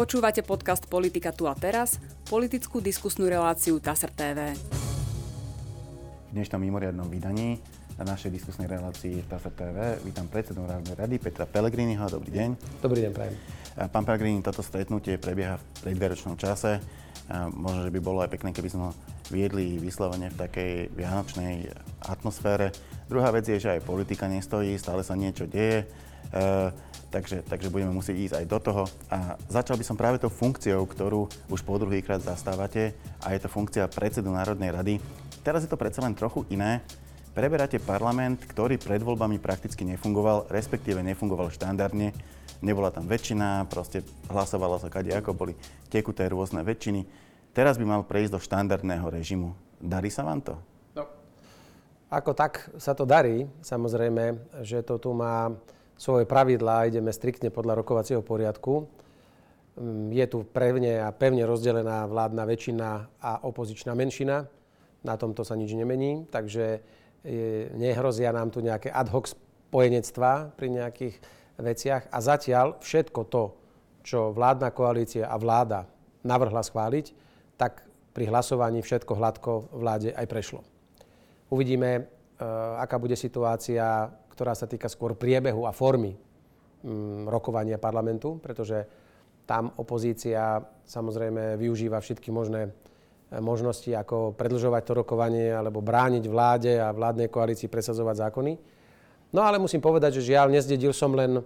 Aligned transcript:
Počúvate 0.00 0.40
podcast 0.40 0.88
Politika 0.88 1.28
tu 1.28 1.44
a 1.44 1.52
teraz, 1.52 2.00
politickú 2.24 2.80
diskusnú 2.80 3.28
reláciu 3.28 3.76
TASR 3.84 4.08
TV. 4.08 4.56
V 6.24 6.30
dnešnom 6.32 6.56
mimoriadnom 6.56 7.04
vydaní 7.04 7.60
na 8.00 8.16
našej 8.16 8.32
diskusnej 8.32 8.64
relácii 8.64 9.20
TASR 9.28 9.52
TV 9.52 10.00
vítam 10.00 10.24
predsedu 10.24 10.64
Národnej 10.64 10.96
rady 10.96 11.20
Petra 11.20 11.44
Pellegriniho. 11.44 12.00
Dobrý 12.08 12.32
deň. 12.32 12.80
Dobrý 12.80 13.04
deň, 13.04 13.12
prajem. 13.12 13.36
Pán 13.92 14.08
Pellegrini, 14.08 14.40
toto 14.40 14.64
stretnutie 14.64 15.20
prebieha 15.20 15.60
v 15.60 15.64
predvianočnom 15.84 16.40
čase. 16.40 16.80
Možno, 17.52 17.84
že 17.84 17.92
by 17.92 18.00
bolo 18.00 18.24
aj 18.24 18.32
pekné, 18.32 18.56
keby 18.56 18.72
sme 18.72 18.96
viedli 19.28 19.76
vyslovene 19.76 20.32
v 20.32 20.36
takej 20.48 20.96
vianočnej 20.96 21.76
atmosfére. 22.08 22.72
Druhá 23.04 23.28
vec 23.36 23.44
je, 23.44 23.60
že 23.60 23.76
aj 23.76 23.84
politika 23.84 24.24
nestojí, 24.32 24.80
stále 24.80 25.04
sa 25.04 25.12
niečo 25.12 25.44
deje. 25.44 25.84
Takže, 27.10 27.42
takže 27.42 27.74
budeme 27.74 27.90
musieť 27.90 28.16
ísť 28.16 28.34
aj 28.38 28.46
do 28.46 28.58
toho. 28.62 28.82
A 29.10 29.34
začal 29.50 29.74
by 29.74 29.82
som 29.82 29.98
práve 29.98 30.22
tou 30.22 30.30
funkciou, 30.30 30.86
ktorú 30.86 31.26
už 31.50 31.66
po 31.66 31.74
druhýkrát 31.74 32.22
zastávate, 32.22 32.94
a 33.18 33.34
je 33.34 33.42
to 33.42 33.50
funkcia 33.50 33.90
predsedu 33.90 34.30
Národnej 34.30 34.70
rady. 34.70 34.94
Teraz 35.42 35.66
je 35.66 35.70
to 35.70 35.74
predsa 35.74 36.06
len 36.06 36.14
trochu 36.14 36.46
iné. 36.54 36.86
Preberáte 37.34 37.82
parlament, 37.82 38.42
ktorý 38.46 38.78
pred 38.78 39.02
voľbami 39.02 39.42
prakticky 39.42 39.82
nefungoval, 39.82 40.46
respektíve 40.54 41.02
nefungoval 41.02 41.50
štandardne. 41.50 42.14
Nebola 42.62 42.94
tam 42.94 43.10
väčšina, 43.10 43.66
proste 43.66 44.06
hlasovalo 44.30 44.78
sa 44.78 44.86
kade 44.86 45.10
ako 45.10 45.34
boli 45.34 45.54
tekuté 45.90 46.30
rôzne 46.30 46.62
väčšiny. 46.62 47.06
Teraz 47.50 47.74
by 47.74 47.86
mal 47.90 48.02
prejsť 48.06 48.34
do 48.34 48.40
štandardného 48.42 49.06
režimu. 49.10 49.58
Darí 49.82 50.12
sa 50.12 50.22
vám 50.22 50.44
to? 50.44 50.54
No, 50.94 51.08
ako 52.06 52.36
tak 52.38 52.70
sa 52.78 52.94
to 52.94 53.02
darí. 53.02 53.50
Samozrejme, 53.64 54.38
že 54.62 54.84
to 54.86 55.00
tu 55.02 55.10
má 55.10 55.50
svoje 56.00 56.24
pravidlá, 56.24 56.88
ideme 56.88 57.12
striktne 57.12 57.52
podľa 57.52 57.84
rokovacieho 57.84 58.24
poriadku. 58.24 58.88
Mm, 59.76 60.16
je 60.16 60.26
tu 60.32 60.48
pevne 60.48 61.04
a 61.04 61.12
pevne 61.12 61.44
rozdelená 61.44 62.08
vládna 62.08 62.48
väčšina 62.48 62.88
a 63.20 63.44
opozičná 63.44 63.92
menšina. 63.92 64.48
Na 65.04 65.20
tomto 65.20 65.44
sa 65.44 65.56
nič 65.56 65.76
nemení, 65.76 66.24
takže 66.28 66.80
nehrozia 67.76 68.32
nám 68.32 68.48
tu 68.48 68.64
nejaké 68.64 68.88
ad 68.88 69.12
hoc 69.12 69.28
spojenectvá 69.28 70.56
pri 70.56 70.68
nejakých 70.72 71.14
veciach. 71.60 72.08
A 72.08 72.18
zatiaľ 72.24 72.80
všetko 72.80 73.20
to, 73.28 73.44
čo 74.00 74.32
vládna 74.32 74.72
koalícia 74.72 75.28
a 75.28 75.36
vláda 75.36 75.84
navrhla 76.24 76.64
schváliť, 76.64 77.12
tak 77.60 77.84
pri 78.16 78.32
hlasovaní 78.32 78.80
všetko 78.80 79.12
hladko 79.12 79.52
vláde 79.76 80.16
aj 80.16 80.26
prešlo. 80.26 80.64
Uvidíme, 81.52 81.90
e, 81.96 82.02
aká 82.80 82.96
bude 82.96 83.14
situácia 83.14 84.08
ktorá 84.40 84.56
sa 84.56 84.64
týka 84.64 84.88
skôr 84.88 85.12
priebehu 85.20 85.68
a 85.68 85.76
formy 85.76 86.16
mm, 86.16 87.28
rokovania 87.28 87.76
parlamentu, 87.76 88.40
pretože 88.40 88.88
tam 89.44 89.68
opozícia 89.76 90.64
samozrejme 90.88 91.60
využíva 91.60 92.00
všetky 92.00 92.32
možné 92.32 92.72
e, 92.72 93.36
možnosti, 93.36 93.92
ako 93.92 94.32
predlžovať 94.32 94.82
to 94.88 94.96
rokovanie 94.96 95.52
alebo 95.52 95.84
brániť 95.84 96.24
vláde 96.24 96.72
a 96.80 96.88
vládnej 96.88 97.28
koalícii 97.28 97.68
presadzovať 97.68 98.16
zákony. 98.16 98.52
No 99.36 99.44
ale 99.44 99.60
musím 99.60 99.84
povedať, 99.84 100.24
že 100.24 100.32
žiaľ, 100.32 100.48
nezdedil 100.48 100.96
som 100.96 101.12
len 101.12 101.44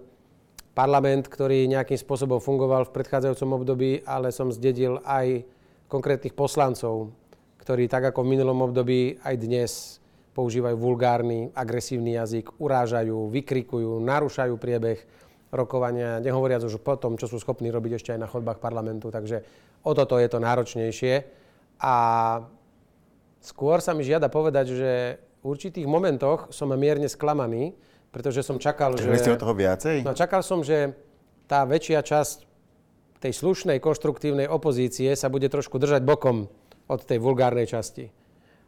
parlament, 0.71 1.27
ktorý 1.27 1.67
nejakým 1.67 1.99
spôsobom 1.99 2.39
fungoval 2.39 2.87
v 2.87 2.95
predchádzajúcom 2.95 3.59
období, 3.59 4.07
ale 4.07 4.31
som 4.31 4.55
zdedil 4.55 5.03
aj 5.03 5.43
konkrétnych 5.91 6.31
poslancov, 6.31 7.11
ktorí 7.59 7.91
tak 7.91 8.15
ako 8.15 8.23
v 8.23 8.31
minulom 8.39 8.71
období 8.71 9.19
aj 9.19 9.35
dnes 9.35 9.99
používajú 10.35 10.75
vulgárny, 10.75 11.47
agresívny 11.55 12.19
jazyk, 12.19 12.59
urážajú, 12.59 13.31
vykrikujú, 13.31 14.03
narúšajú 14.03 14.59
priebeh 14.59 14.99
rokovania, 15.55 16.19
nehovoriac 16.19 16.67
už 16.67 16.83
po 16.83 16.99
tom, 16.99 17.15
čo 17.15 17.31
sú 17.31 17.39
schopní 17.39 17.71
robiť 17.71 17.95
ešte 17.95 18.11
aj 18.11 18.19
na 18.19 18.27
chodbách 18.27 18.59
parlamentu. 18.59 19.07
Takže 19.07 19.47
o 19.87 19.95
toto 19.95 20.19
je 20.19 20.27
to 20.27 20.43
náročnejšie. 20.43 21.23
A 21.79 21.95
skôr 23.39 23.79
sa 23.79 23.95
mi 23.95 24.03
žiada 24.03 24.27
povedať, 24.27 24.75
že 24.75 24.91
v 25.39 25.55
určitých 25.55 25.87
momentoch 25.87 26.51
som 26.51 26.67
mierne 26.75 27.07
sklamaný, 27.07 27.71
pretože 28.11 28.43
som 28.43 28.59
čakal, 28.59 28.99
že... 28.99 29.07
ste 29.15 29.31
o 29.31 29.39
toho 29.39 29.55
viacej? 29.55 30.03
No, 30.03 30.11
čakal 30.11 30.43
som, 30.43 30.59
že 30.59 30.91
tá 31.47 31.63
väčšia 31.63 32.03
časť 32.03 32.37
tej 33.23 33.31
slušnej, 33.31 33.79
konštruktívnej 33.79 34.51
opozície 34.51 35.15
sa 35.15 35.31
bude 35.31 35.47
trošku 35.47 35.79
držať 35.79 36.03
bokom 36.03 36.51
od 36.91 36.99
tej 37.07 37.23
vulgárnej 37.23 37.71
časti 37.71 38.24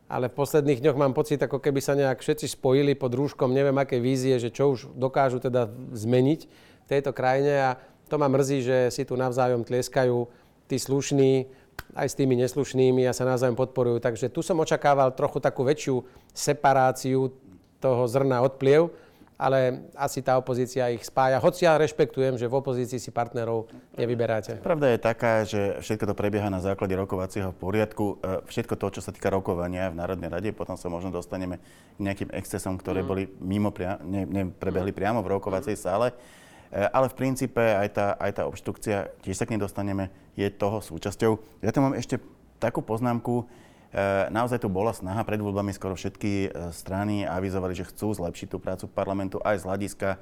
ale 0.08 0.32
v 0.32 0.38
posledných 0.40 0.80
dňoch 0.80 0.98
mám 0.98 1.12
pocit, 1.12 1.40
ako 1.44 1.60
keby 1.60 1.84
sa 1.84 1.96
nejak 1.96 2.24
všetci 2.24 2.56
spojili 2.56 2.96
pod 2.96 3.12
rúškom 3.12 3.52
neviem 3.52 3.76
aké 3.76 4.00
vízie, 4.00 4.40
že 4.40 4.52
čo 4.52 4.72
už 4.72 4.96
dokážu 4.96 5.44
teda 5.44 5.68
zmeniť 5.92 6.42
v 6.48 6.88
tejto 6.88 7.12
krajine 7.12 7.54
a 7.60 7.70
to 8.08 8.16
ma 8.16 8.32
mrzí, 8.32 8.64
že 8.64 8.78
si 8.88 9.04
tu 9.04 9.20
navzájom 9.20 9.68
tlieskajú 9.68 10.32
tí 10.72 10.80
slušní 10.80 11.52
aj 11.94 12.08
s 12.08 12.18
tými 12.18 12.40
neslušnými 12.40 13.04
a 13.04 13.16
sa 13.16 13.28
navzájom 13.28 13.60
podporujú. 13.60 14.00
Takže 14.00 14.32
tu 14.32 14.40
som 14.40 14.58
očakával 14.60 15.12
trochu 15.12 15.44
takú 15.44 15.68
väčšiu 15.68 16.04
separáciu 16.32 17.36
toho 17.78 18.04
zrna 18.10 18.42
od 18.42 18.58
pliev, 18.58 18.90
ale 19.38 19.86
asi 19.94 20.26
tá 20.26 20.34
opozícia 20.34 20.90
ich 20.90 21.06
spája. 21.06 21.38
Hoci 21.38 21.70
ja 21.70 21.78
rešpektujem, 21.78 22.42
že 22.42 22.50
v 22.50 22.58
opozícii 22.58 22.98
si 22.98 23.14
partnerov 23.14 23.70
nevyberáte. 23.94 24.58
Pravda 24.66 24.98
je 24.98 25.00
taká, 25.00 25.46
že 25.46 25.78
všetko 25.78 26.10
to 26.12 26.16
prebieha 26.18 26.50
na 26.50 26.58
základe 26.58 26.98
rokovacieho 26.98 27.54
poriadku. 27.54 28.18
E, 28.18 28.42
všetko 28.50 28.74
to, 28.82 28.98
čo 28.98 29.02
sa 29.06 29.14
týka 29.14 29.30
rokovania 29.30 29.94
v 29.94 30.02
Národnej 30.02 30.34
rade, 30.34 30.50
potom 30.58 30.74
sa 30.74 30.90
možno 30.90 31.14
dostaneme 31.14 31.62
k 31.96 32.00
nejakým 32.02 32.34
excesom, 32.34 32.82
ktoré 32.82 33.06
mm. 33.06 33.08
boli 33.08 33.24
mimo, 33.38 33.70
pria- 33.70 34.02
ne, 34.02 34.26
neprebehli 34.26 34.90
mm. 34.90 34.98
priamo 34.98 35.20
v 35.22 35.38
rokovacej 35.38 35.78
mm. 35.78 35.82
sále. 35.86 36.18
E, 36.74 36.90
ale 36.90 37.06
v 37.06 37.16
princípe 37.16 37.62
aj 37.62 37.90
tá, 37.94 38.08
aj 38.18 38.42
tá 38.42 38.44
obštrukcia, 38.50 39.22
tiež 39.22 39.38
sa 39.38 39.46
k 39.46 39.54
nej 39.54 39.62
dostaneme, 39.62 40.10
je 40.34 40.50
toho 40.50 40.82
súčasťou. 40.82 41.62
Ja 41.62 41.70
tu 41.70 41.86
mám 41.86 41.94
ešte 41.94 42.18
takú 42.58 42.82
poznámku, 42.82 43.46
naozaj 44.30 44.60
tu 44.60 44.68
bola 44.68 44.92
snaha 44.92 45.24
pred 45.24 45.40
voľbami, 45.40 45.72
skoro 45.72 45.96
všetky 45.96 46.32
e, 46.48 46.50
strany 46.76 47.24
avizovali, 47.24 47.72
že 47.72 47.88
chcú 47.88 48.12
zlepšiť 48.12 48.48
tú 48.52 48.58
prácu 48.60 48.86
parlamentu 48.92 49.40
aj 49.40 49.64
z 49.64 49.68
hľadiska 49.68 50.10
e, 50.12 50.18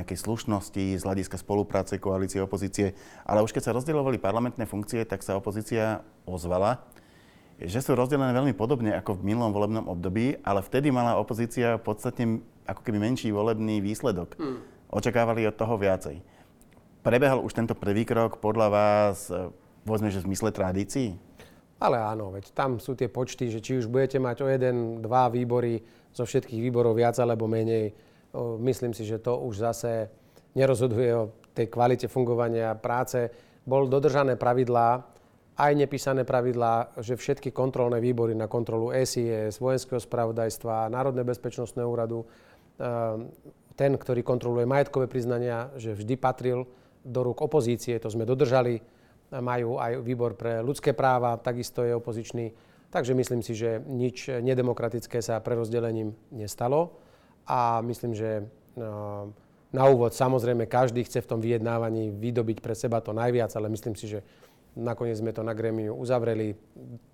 nejakej 0.00 0.18
slušnosti, 0.20 0.84
z 1.00 1.02
hľadiska 1.02 1.40
spolupráce 1.40 1.96
koalície, 1.96 2.36
opozície. 2.44 2.92
Ale 3.24 3.40
už 3.40 3.56
keď 3.56 3.70
sa 3.70 3.76
rozdielovali 3.76 4.20
parlamentné 4.20 4.68
funkcie, 4.68 5.08
tak 5.08 5.24
sa 5.24 5.40
opozícia 5.40 6.04
ozvala, 6.28 6.84
že 7.56 7.80
sú 7.80 7.96
rozdelené 7.96 8.32
veľmi 8.36 8.52
podobne 8.52 8.92
ako 8.92 9.20
v 9.20 9.32
minulom 9.32 9.52
volebnom 9.56 9.88
období, 9.88 10.36
ale 10.44 10.60
vtedy 10.60 10.92
mala 10.92 11.16
opozícia 11.16 11.80
podstatne 11.80 12.44
ako 12.68 12.80
keby 12.84 13.00
menší 13.00 13.32
volebný 13.32 13.80
výsledok. 13.80 14.36
Hmm. 14.36 14.60
Očakávali 14.92 15.48
od 15.48 15.56
toho 15.56 15.80
viacej. 15.80 16.20
Prebehol 17.00 17.40
už 17.40 17.56
tento 17.56 17.72
prvý 17.72 18.04
krok 18.04 18.36
podľa 18.44 18.68
vás, 18.68 19.32
povedzme, 19.88 20.12
že 20.12 20.20
v 20.20 20.28
zmysle 20.28 20.52
tradícií? 20.52 21.29
Ale 21.80 21.96
áno, 21.96 22.28
veď 22.28 22.52
tam 22.52 22.76
sú 22.76 22.92
tie 22.92 23.08
počty, 23.08 23.48
že 23.48 23.64
či 23.64 23.80
už 23.80 23.88
budete 23.88 24.20
mať 24.20 24.44
o 24.44 24.48
jeden, 24.52 25.00
dva 25.00 25.32
výbory 25.32 25.80
zo 26.12 26.28
všetkých 26.28 26.60
výborov 26.60 26.92
viac 26.92 27.16
alebo 27.16 27.48
menej. 27.48 27.96
Myslím 28.60 28.92
si, 28.92 29.08
že 29.08 29.16
to 29.16 29.40
už 29.40 29.64
zase 29.64 30.12
nerozhoduje 30.52 31.10
o 31.16 31.32
tej 31.56 31.72
kvalite 31.72 32.06
fungovania 32.06 32.76
práce. 32.76 33.32
Bol 33.64 33.88
dodržané 33.88 34.36
pravidlá, 34.36 35.02
aj 35.60 35.72
nepísané 35.76 36.24
pravidlá, 36.24 37.00
že 37.00 37.20
všetky 37.20 37.52
kontrolné 37.52 38.00
výbory 38.00 38.32
na 38.32 38.48
kontrolu 38.48 38.92
SIS, 38.92 39.60
Vojenského 39.60 40.00
spravodajstva, 40.00 40.88
Národné 40.88 41.20
bezpečnostného 41.24 41.88
úradu, 41.88 42.24
ehm, 42.24 43.28
ten, 43.76 43.92
ktorý 43.96 44.24
kontroluje 44.24 44.64
majetkové 44.64 45.08
priznania, 45.08 45.68
že 45.76 45.96
vždy 45.96 46.14
patril 46.16 46.64
do 47.04 47.20
rúk 47.24 47.40
opozície, 47.40 47.96
to 48.00 48.12
sme 48.12 48.28
dodržali 48.28 48.80
majú 49.38 49.78
aj 49.78 50.02
výbor 50.02 50.34
pre 50.34 50.58
ľudské 50.58 50.90
práva, 50.90 51.38
takisto 51.38 51.86
je 51.86 51.94
opozičný. 51.94 52.50
Takže 52.90 53.14
myslím 53.14 53.40
si, 53.46 53.54
že 53.54 53.78
nič 53.86 54.26
nedemokratické 54.42 55.22
sa 55.22 55.38
prerozdelením 55.38 56.10
nestalo 56.34 56.98
a 57.46 57.78
myslím, 57.86 58.18
že 58.18 58.50
no, 58.74 59.30
na 59.70 59.86
úvod 59.86 60.10
samozrejme 60.10 60.66
každý 60.66 61.06
chce 61.06 61.22
v 61.22 61.30
tom 61.30 61.38
vyjednávaní 61.38 62.10
vydobiť 62.10 62.58
pre 62.58 62.74
seba 62.74 62.98
to 62.98 63.14
najviac, 63.14 63.54
ale 63.54 63.70
myslím 63.70 63.94
si, 63.94 64.10
že 64.10 64.26
nakoniec 64.74 65.22
sme 65.22 65.30
to 65.30 65.46
na 65.46 65.54
grémiu 65.54 65.94
uzavreli, 65.94 66.58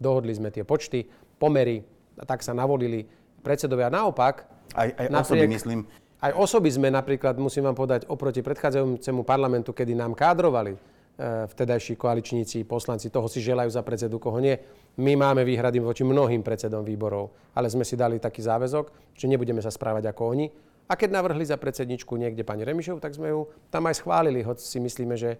dohodli 0.00 0.32
sme 0.32 0.48
tie 0.48 0.64
počty, 0.64 1.04
pomery, 1.36 1.84
a 2.16 2.24
tak 2.24 2.40
sa 2.40 2.56
navolili 2.56 3.04
predsedovia. 3.44 3.92
Naopak... 3.92 4.48
Aj, 4.72 4.88
aj 4.88 5.06
napriek, 5.12 5.44
osoby, 5.44 5.46
myslím. 5.52 5.80
Aj 6.16 6.32
osoby 6.32 6.68
sme 6.72 6.88
napríklad, 6.88 7.36
musím 7.36 7.68
vám 7.68 7.76
povedať, 7.76 8.08
oproti 8.08 8.40
predchádzajúcemu 8.40 9.20
parlamentu, 9.28 9.76
kedy 9.76 9.92
nám 9.92 10.16
kádrovali 10.16 10.95
vtedajší 11.24 11.96
koaličníci, 11.96 12.68
poslanci 12.68 13.08
toho 13.08 13.24
si 13.24 13.40
želajú 13.40 13.72
za 13.72 13.80
predsedu, 13.80 14.20
koho 14.20 14.36
nie. 14.36 14.52
My 15.00 15.16
máme 15.16 15.48
výhrady 15.48 15.80
voči 15.80 16.04
mnohým 16.04 16.44
predsedom 16.44 16.84
výborov, 16.84 17.32
ale 17.56 17.72
sme 17.72 17.88
si 17.88 17.96
dali 17.96 18.20
taký 18.20 18.44
záväzok, 18.44 19.16
že 19.16 19.28
nebudeme 19.28 19.64
sa 19.64 19.72
správať 19.72 20.12
ako 20.12 20.22
oni. 20.36 20.46
A 20.86 20.94
keď 20.94 21.18
navrhli 21.18 21.42
za 21.42 21.58
predsedničku 21.58 22.14
niekde 22.14 22.46
pani 22.46 22.62
Remišov, 22.62 23.02
tak 23.02 23.16
sme 23.16 23.34
ju 23.34 23.50
tam 23.74 23.90
aj 23.90 23.98
schválili, 23.98 24.46
hoď 24.46 24.62
si 24.62 24.78
myslíme, 24.78 25.18
že 25.18 25.34
e, 25.34 25.38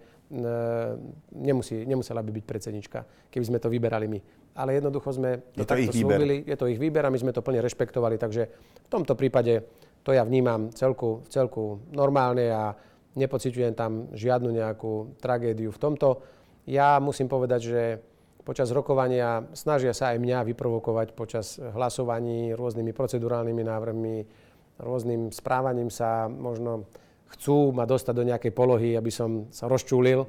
nemusí, 1.31 1.87
nemusela 1.87 2.19
by 2.19 2.31
byť 2.35 2.45
predsednička, 2.45 2.99
keby 3.31 3.45
sme 3.47 3.59
to 3.63 3.71
vyberali 3.71 4.11
my. 4.11 4.19
Ale 4.59 4.75
jednoducho 4.75 5.15
sme 5.15 5.39
to, 5.55 5.63
je 5.63 5.63
to 5.63 5.71
takto 5.71 5.93
slúbili, 5.95 6.43
je 6.43 6.57
to 6.59 6.67
ich 6.67 6.81
výber 6.81 7.05
a 7.07 7.13
my 7.13 7.15
sme 7.21 7.31
to 7.31 7.45
plne 7.45 7.63
rešpektovali, 7.63 8.19
takže 8.19 8.43
v 8.83 8.89
tomto 8.91 9.15
prípade 9.15 9.63
to 10.03 10.11
ja 10.11 10.27
vnímam 10.27 10.67
celku, 10.75 11.23
celku 11.31 11.79
normálne 11.95 12.51
a 12.51 12.75
nepociťujem 13.17 13.73
tam 13.73 14.13
žiadnu 14.13 14.53
nejakú 14.53 15.17
tragédiu 15.17 15.73
v 15.73 15.81
tomto. 15.81 16.21
Ja 16.69 17.01
musím 17.01 17.25
povedať, 17.25 17.61
že 17.65 17.81
počas 18.47 18.71
rokovania 18.71 19.43
snažia 19.51 19.91
sa 19.91 20.15
aj 20.15 20.23
mňa 20.23 20.47
vyprovokovať 20.53 21.07
počas 21.17 21.59
hlasovaní 21.59 22.55
rôznymi 22.55 22.95
procedurálnymi 22.95 23.63
návrhmi, 23.65 24.17
rôznym 24.79 25.33
správaním 25.33 25.91
sa 25.91 26.31
možno 26.31 26.87
chcú 27.35 27.75
ma 27.75 27.83
dostať 27.83 28.13
do 28.15 28.23
nejakej 28.23 28.53
polohy, 28.55 28.95
aby 28.95 29.11
som 29.11 29.51
sa 29.51 29.67
rozčúlil, 29.67 30.23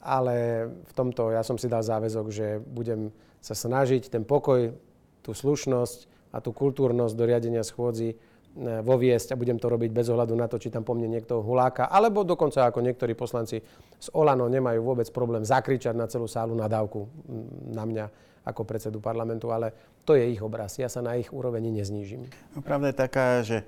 ale 0.00 0.64
v 0.88 0.92
tomto 0.96 1.34
ja 1.34 1.44
som 1.44 1.60
si 1.60 1.68
dal 1.68 1.84
záväzok, 1.84 2.26
že 2.32 2.62
budem 2.62 3.12
sa 3.42 3.52
snažiť 3.52 4.08
ten 4.08 4.24
pokoj, 4.24 4.72
tú 5.20 5.36
slušnosť 5.36 6.32
a 6.32 6.40
tú 6.40 6.56
kultúrnosť 6.56 7.12
do 7.12 7.24
riadenia 7.28 7.60
schôdzi 7.60 8.16
voviesť 8.58 9.34
a 9.34 9.38
budem 9.38 9.58
to 9.60 9.70
robiť 9.70 9.90
bez 9.94 10.10
ohľadu 10.10 10.34
na 10.34 10.50
to, 10.50 10.58
či 10.58 10.72
tam 10.72 10.82
po 10.82 10.96
mne 10.96 11.06
niekto 11.14 11.38
huláka, 11.38 11.86
alebo 11.86 12.26
dokonca 12.26 12.66
ako 12.66 12.82
niektorí 12.82 13.14
poslanci 13.14 13.62
z 13.98 14.08
Olano 14.14 14.50
nemajú 14.50 14.82
vôbec 14.82 15.06
problém 15.14 15.46
zakričať 15.46 15.94
na 15.94 16.10
celú 16.10 16.26
sálu 16.26 16.58
nadávku 16.58 17.06
na 17.70 17.86
mňa 17.86 18.06
ako 18.48 18.64
predsedu 18.64 18.98
parlamentu, 18.98 19.52
ale 19.52 19.70
to 20.08 20.16
je 20.16 20.24
ich 20.32 20.40
obraz. 20.40 20.80
Ja 20.80 20.88
sa 20.88 21.04
na 21.04 21.20
ich 21.20 21.28
úroveni 21.28 21.68
neznížim. 21.68 22.26
No, 22.56 22.64
pravda 22.64 22.90
je 22.90 22.96
taká, 22.96 23.26
že, 23.44 23.58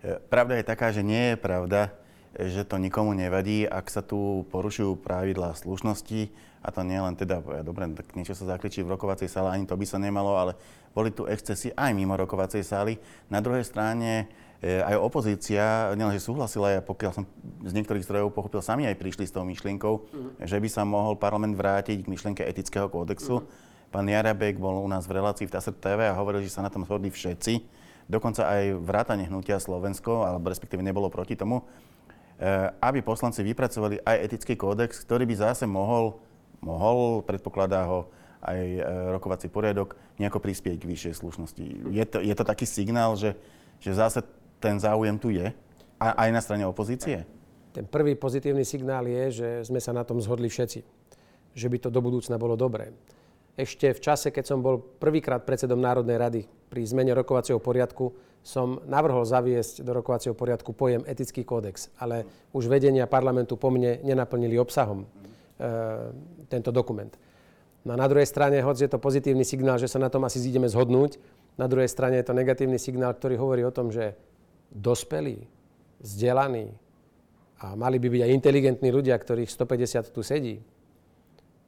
e, 0.00 0.16
pravda 0.16 0.56
je 0.58 0.64
taká, 0.64 0.88
že 0.88 1.04
nie 1.04 1.34
je 1.34 1.36
pravda, 1.36 1.92
že 2.32 2.64
to 2.64 2.80
nikomu 2.80 3.12
nevadí, 3.12 3.68
ak 3.68 3.92
sa 3.92 4.00
tu 4.00 4.48
porušujú 4.48 4.96
pravidlá 5.04 5.52
slušnosti, 5.52 6.32
a 6.62 6.68
to 6.70 6.86
nie 6.86 6.96
len 6.96 7.18
teda, 7.18 7.42
dobre, 7.66 7.90
tak 7.98 8.14
niečo 8.14 8.38
sa 8.38 8.54
zakričí 8.54 8.86
v 8.86 8.94
rokovacej 8.94 9.26
sále, 9.26 9.50
ani 9.50 9.66
to 9.66 9.74
by 9.74 9.82
sa 9.82 9.98
nemalo, 9.98 10.38
ale 10.38 10.54
boli 10.94 11.10
tu 11.10 11.26
excesy 11.26 11.74
aj 11.74 11.90
mimo 11.90 12.14
rokovacej 12.14 12.62
sály. 12.62 13.02
Na 13.26 13.42
druhej 13.42 13.66
strane 13.66 14.30
e, 14.62 14.78
aj 14.78 14.94
opozícia, 14.94 15.90
nielenže 15.98 16.22
súhlasila, 16.22 16.78
ja 16.78 16.80
pokiaľ 16.80 17.12
som 17.12 17.24
z 17.66 17.72
niektorých 17.74 18.06
zdrojov 18.06 18.30
pochopil, 18.30 18.62
sami 18.62 18.86
aj 18.86 18.94
prišli 18.94 19.26
s 19.26 19.34
tou 19.34 19.42
myšlienkou, 19.42 19.94
uh-huh. 19.98 20.38
že 20.38 20.62
by 20.62 20.68
sa 20.70 20.86
mohol 20.86 21.18
parlament 21.18 21.58
vrátiť 21.58 22.06
k 22.06 22.10
myšlienke 22.12 22.46
etického 22.46 22.86
kódexu. 22.86 23.42
Uh-huh. 23.42 23.90
Pán 23.90 24.06
Jarabek 24.06 24.56
bol 24.56 24.80
u 24.80 24.88
nás 24.88 25.04
v 25.04 25.18
relácii 25.18 25.50
v 25.50 25.52
TASR 25.52 25.76
TV 25.76 26.08
a 26.08 26.16
hovoril, 26.16 26.40
že 26.46 26.54
sa 26.54 26.64
na 26.64 26.72
tom 26.72 26.86
zhodli 26.86 27.12
všetci. 27.12 27.82
Dokonca 28.06 28.46
aj 28.48 28.78
vrátane 28.80 29.26
hnutia 29.26 29.58
Slovensko, 29.58 30.24
alebo 30.24 30.48
respektíve 30.48 30.80
nebolo 30.80 31.10
proti 31.10 31.34
tomu, 31.34 31.60
e, 31.60 31.64
aby 32.78 33.02
poslanci 33.02 33.42
vypracovali 33.42 33.98
aj 34.06 34.16
etický 34.30 34.54
kódex, 34.54 35.02
ktorý 35.02 35.26
by 35.26 35.34
zase 35.50 35.66
mohol, 35.66 36.22
mohol 36.62 37.26
predpokladá 37.26 37.84
ho, 37.90 38.08
aj 38.42 38.58
e, 38.58 38.80
rokovací 39.14 39.46
poriadok, 39.46 39.94
nejako 40.18 40.42
prispieť 40.42 40.82
k 40.82 40.88
vyššej 40.88 41.14
slušnosti. 41.18 41.62
Je 41.94 42.04
to, 42.06 42.18
je 42.18 42.34
to 42.34 42.44
taký 42.46 42.66
signál, 42.66 43.14
že, 43.14 43.38
že 43.78 43.94
zase 43.94 44.26
ten 44.58 44.78
záujem 44.82 45.14
tu 45.18 45.30
je, 45.30 45.54
a, 46.02 46.06
aj 46.26 46.30
na 46.34 46.40
strane 46.42 46.64
opozície? 46.66 47.22
Ten 47.72 47.86
prvý 47.86 48.18
pozitívny 48.18 48.66
signál 48.66 49.06
je, 49.06 49.42
že 49.42 49.48
sme 49.70 49.78
sa 49.78 49.94
na 49.94 50.02
tom 50.02 50.18
zhodli 50.18 50.50
všetci. 50.50 50.82
Že 51.54 51.66
by 51.70 51.76
to 51.78 51.88
do 51.88 52.02
budúcna 52.02 52.36
bolo 52.36 52.58
dobré. 52.58 52.90
Ešte 53.52 53.92
v 53.92 54.00
čase, 54.00 54.32
keď 54.32 54.44
som 54.48 54.64
bol 54.64 54.80
prvýkrát 54.80 55.44
predsedom 55.44 55.76
Národnej 55.76 56.16
rady 56.16 56.40
pri 56.72 56.88
zmene 56.88 57.12
rokovacieho 57.12 57.60
poriadku, 57.60 58.12
som 58.42 58.80
navrhol 58.88 59.22
zaviesť 59.22 59.84
do 59.86 59.92
rokovacieho 59.94 60.34
poriadku 60.34 60.74
pojem 60.74 61.04
etický 61.06 61.46
kódex, 61.46 61.92
ale 62.00 62.26
už 62.50 62.66
vedenia 62.66 63.06
parlamentu 63.06 63.54
po 63.54 63.70
mne 63.70 64.02
nenaplnili 64.02 64.56
obsahom 64.58 65.04
e, 65.04 65.06
tento 66.52 66.68
dokument. 66.68 67.10
No 67.82 67.94
a 67.94 67.96
na 67.96 68.06
druhej 68.06 68.28
strane, 68.28 68.60
hoď 68.60 68.86
je 68.86 68.90
to 68.92 69.02
pozitívny 69.02 69.42
signál, 69.42 69.80
že 69.80 69.90
sa 69.90 69.98
na 69.98 70.12
tom 70.12 70.22
asi 70.22 70.38
zídeme 70.38 70.68
zhodnúť, 70.68 71.18
na 71.56 71.66
druhej 71.68 71.88
strane 71.88 72.16
je 72.20 72.26
to 72.28 72.36
negatívny 72.36 72.78
signál, 72.80 73.12
ktorý 73.12 73.36
hovorí 73.36 73.62
o 73.64 73.74
tom, 73.74 73.92
že 73.92 74.16
dospelí, 74.72 75.44
vzdelaní 76.00 76.72
a 77.60 77.76
mali 77.76 78.00
by 78.00 78.08
byť 78.08 78.22
aj 78.24 78.34
inteligentní 78.34 78.88
ľudia, 78.88 79.14
ktorých 79.18 79.50
150 79.50 80.14
tu 80.14 80.22
sedí, 80.24 80.64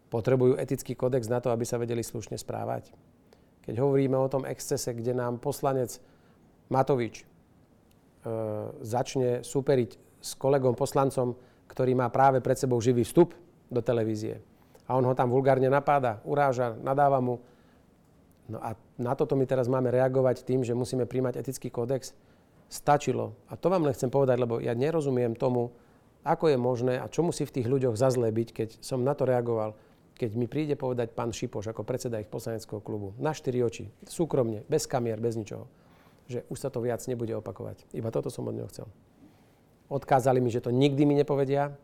potrebujú 0.08 0.56
etický 0.56 0.94
kodex 0.94 1.26
na 1.26 1.42
to, 1.42 1.50
aby 1.50 1.66
sa 1.66 1.76
vedeli 1.76 2.00
slušne 2.00 2.38
správať. 2.38 2.94
Keď 3.66 3.74
hovoríme 3.80 4.14
o 4.14 4.30
tom 4.30 4.46
excese, 4.46 4.94
kde 4.94 5.16
nám 5.16 5.42
poslanec 5.42 5.98
Matovič 6.70 7.22
e, 7.22 7.24
začne 8.80 9.42
superiť 9.42 9.90
s 10.22 10.30
kolegom 10.38 10.72
poslancom, 10.78 11.36
ktorý 11.68 11.92
má 11.98 12.08
práve 12.08 12.38
pred 12.38 12.56
sebou 12.56 12.78
živý 12.78 13.02
vstup 13.04 13.34
do 13.68 13.80
televízie, 13.82 14.40
a 14.84 14.90
on 14.96 15.04
ho 15.04 15.14
tam 15.16 15.32
vulgárne 15.32 15.72
napáda, 15.72 16.20
uráža, 16.28 16.76
nadáva 16.80 17.20
mu. 17.20 17.40
No 18.44 18.60
a 18.60 18.76
na 19.00 19.16
toto 19.16 19.32
my 19.34 19.48
teraz 19.48 19.66
máme 19.72 19.88
reagovať 19.88 20.44
tým, 20.44 20.60
že 20.60 20.76
musíme 20.76 21.08
príjmať 21.08 21.40
etický 21.40 21.72
kódex. 21.72 22.12
Stačilo. 22.68 23.32
A 23.48 23.56
to 23.56 23.72
vám 23.72 23.88
len 23.88 23.96
chcem 23.96 24.12
povedať, 24.12 24.36
lebo 24.40 24.60
ja 24.60 24.76
nerozumiem 24.76 25.32
tomu, 25.32 25.72
ako 26.24 26.52
je 26.52 26.58
možné 26.58 26.94
a 26.96 27.08
čo 27.08 27.20
musí 27.20 27.44
v 27.44 27.60
tých 27.60 27.68
ľuďoch 27.68 27.96
zazlebiť, 27.96 28.48
keď 28.52 28.68
som 28.80 29.04
na 29.04 29.12
to 29.12 29.28
reagoval, 29.28 29.76
keď 30.16 30.30
mi 30.36 30.48
príde 30.48 30.74
povedať 30.74 31.12
pán 31.12 31.34
Šipoš 31.34 31.70
ako 31.74 31.84
predseda 31.84 32.22
ich 32.22 32.30
poslaneckého 32.30 32.80
klubu 32.80 33.12
na 33.20 33.36
štyri 33.36 33.60
oči, 33.60 33.92
súkromne, 34.08 34.64
bez 34.64 34.88
kamier, 34.88 35.20
bez 35.20 35.36
ničoho, 35.36 35.68
že 36.30 36.48
už 36.48 36.58
sa 36.58 36.72
to 36.72 36.80
viac 36.80 37.04
nebude 37.04 37.34
opakovať. 37.36 37.84
Iba 37.92 38.08
toto 38.08 38.32
som 38.32 38.48
od 38.48 38.56
neho 38.56 38.68
chcel. 38.72 38.88
Odkázali 39.92 40.40
mi, 40.40 40.48
že 40.48 40.64
to 40.64 40.72
nikdy 40.72 41.04
mi 41.04 41.12
nepovedia, 41.18 41.76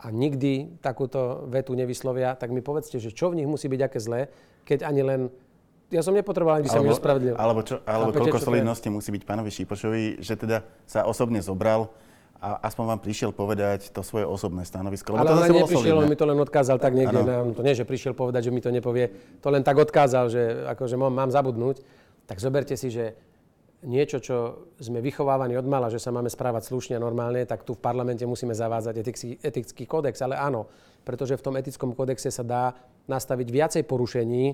a 0.00 0.08
nikdy 0.08 0.80
takúto 0.80 1.44
vetu 1.52 1.76
nevyslovia, 1.76 2.32
tak 2.32 2.48
mi 2.50 2.64
povedzte, 2.64 2.96
že 2.96 3.12
čo 3.12 3.28
v 3.28 3.44
nich 3.44 3.48
musí 3.48 3.68
byť 3.68 3.80
aké 3.84 3.98
zlé, 4.00 4.20
keď 4.64 4.88
ani 4.88 5.02
len 5.04 5.20
ja 5.90 6.00
som 6.06 6.14
nepotreboval, 6.14 6.62
aby 6.62 6.70
sa 6.70 6.78
mi 6.78 6.88
ospravedlil. 6.88 7.34
Alebo, 7.34 7.66
čo, 7.66 7.82
alebo 7.82 8.14
Chápete, 8.14 8.30
koľko 8.30 8.46
solidnosti 8.46 8.88
musí 8.88 9.10
byť 9.10 9.22
pánovi 9.26 9.50
Šípošovi, 9.50 10.22
že 10.22 10.38
teda 10.38 10.62
sa 10.86 11.02
osobne 11.02 11.42
zobral 11.42 11.90
a 12.40 12.62
aspoň 12.64 12.96
vám 12.96 13.00
prišiel 13.04 13.30
povedať 13.36 13.92
to 13.92 14.00
svoje 14.00 14.24
osobné 14.24 14.64
stanovisko. 14.64 15.12
Ale 15.12 15.28
on 15.28 15.50
neprišiel, 15.50 16.00
on 16.00 16.08
mi 16.08 16.16
to 16.16 16.24
len 16.24 16.38
odkázal 16.40 16.80
tak 16.80 16.96
niekde. 16.96 17.20
Ano. 17.20 17.52
To 17.52 17.60
nie, 17.60 17.76
že 17.76 17.84
prišiel 17.84 18.16
povedať, 18.16 18.48
že 18.48 18.54
mi 18.54 18.64
to 18.64 18.72
nepovie. 18.72 19.12
To 19.44 19.52
len 19.52 19.60
tak 19.60 19.76
odkázal, 19.76 20.32
že 20.32 20.64
akože 20.72 20.96
mám, 20.96 21.12
mám 21.12 21.30
zabudnúť. 21.34 21.84
Tak 22.24 22.40
zoberte 22.40 22.78
si, 22.78 22.88
že 22.88 23.18
niečo, 23.84 24.20
čo 24.20 24.36
sme 24.76 25.00
vychovávaní 25.00 25.56
od 25.56 25.64
mala, 25.64 25.88
že 25.88 26.02
sa 26.02 26.12
máme 26.12 26.28
správať 26.28 26.68
slušne 26.68 27.00
a 27.00 27.04
normálne, 27.04 27.44
tak 27.48 27.64
tu 27.64 27.72
v 27.72 27.80
parlamente 27.80 28.24
musíme 28.28 28.52
zavázať 28.52 28.94
etický, 29.00 29.28
etický 29.40 29.84
kódex. 29.88 30.20
Ale 30.20 30.36
áno, 30.36 30.68
pretože 31.04 31.36
v 31.40 31.44
tom 31.44 31.54
etickom 31.56 31.96
kódexe 31.96 32.28
sa 32.28 32.44
dá 32.44 32.76
nastaviť 33.08 33.48
viacej 33.48 33.82
porušení 33.88 34.44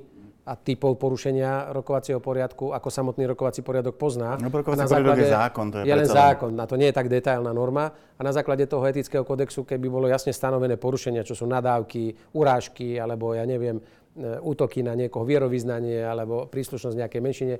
a 0.46 0.54
typov 0.54 0.94
porušenia 1.02 1.74
rokovacieho 1.74 2.22
poriadku, 2.22 2.70
ako 2.70 2.86
samotný 2.86 3.26
rokovací 3.34 3.66
poriadok 3.66 3.98
pozná. 3.98 4.38
No, 4.38 4.46
rokovací 4.46 4.86
poriadok 4.86 5.18
je 5.18 5.34
zákon. 5.34 5.66
To 5.74 5.76
je, 5.82 5.84
je 5.90 5.96
len 5.98 6.06
zákon, 6.06 6.54
na 6.54 6.70
to 6.70 6.78
nie 6.78 6.86
je 6.86 6.94
tak 6.94 7.10
detailná 7.10 7.50
norma. 7.50 7.90
A 7.90 8.20
na 8.22 8.30
základe 8.30 8.62
toho 8.70 8.86
etického 8.86 9.26
kodexu, 9.26 9.66
keby 9.66 9.90
bolo 9.90 10.06
jasne 10.06 10.30
stanovené 10.30 10.78
porušenia, 10.78 11.26
čo 11.26 11.34
sú 11.34 11.50
nadávky, 11.50 12.14
urážky, 12.38 12.94
alebo 12.94 13.34
ja 13.34 13.42
neviem, 13.42 13.82
e, 13.82 14.38
útoky 14.38 14.86
na 14.86 14.94
niekoho 14.94 15.26
vierovýznanie, 15.26 16.06
alebo 16.06 16.46
príslušnosť 16.46 16.94
nejakej 16.94 17.20
menšine, 17.26 17.54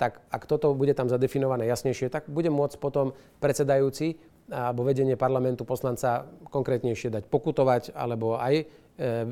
tak 0.00 0.24
ak 0.32 0.48
toto 0.48 0.72
bude 0.72 0.96
tam 0.96 1.12
zadefinované 1.12 1.68
jasnejšie, 1.68 2.08
tak 2.08 2.32
bude 2.32 2.48
môcť 2.48 2.80
potom 2.80 3.12
predsedajúci 3.36 4.16
alebo 4.48 4.88
vedenie 4.88 5.14
parlamentu 5.20 5.68
poslanca 5.68 6.24
konkrétnejšie 6.48 7.12
dať 7.12 7.28
pokutovať 7.28 7.92
alebo 7.92 8.40
aj 8.40 8.54
e, 8.56 8.64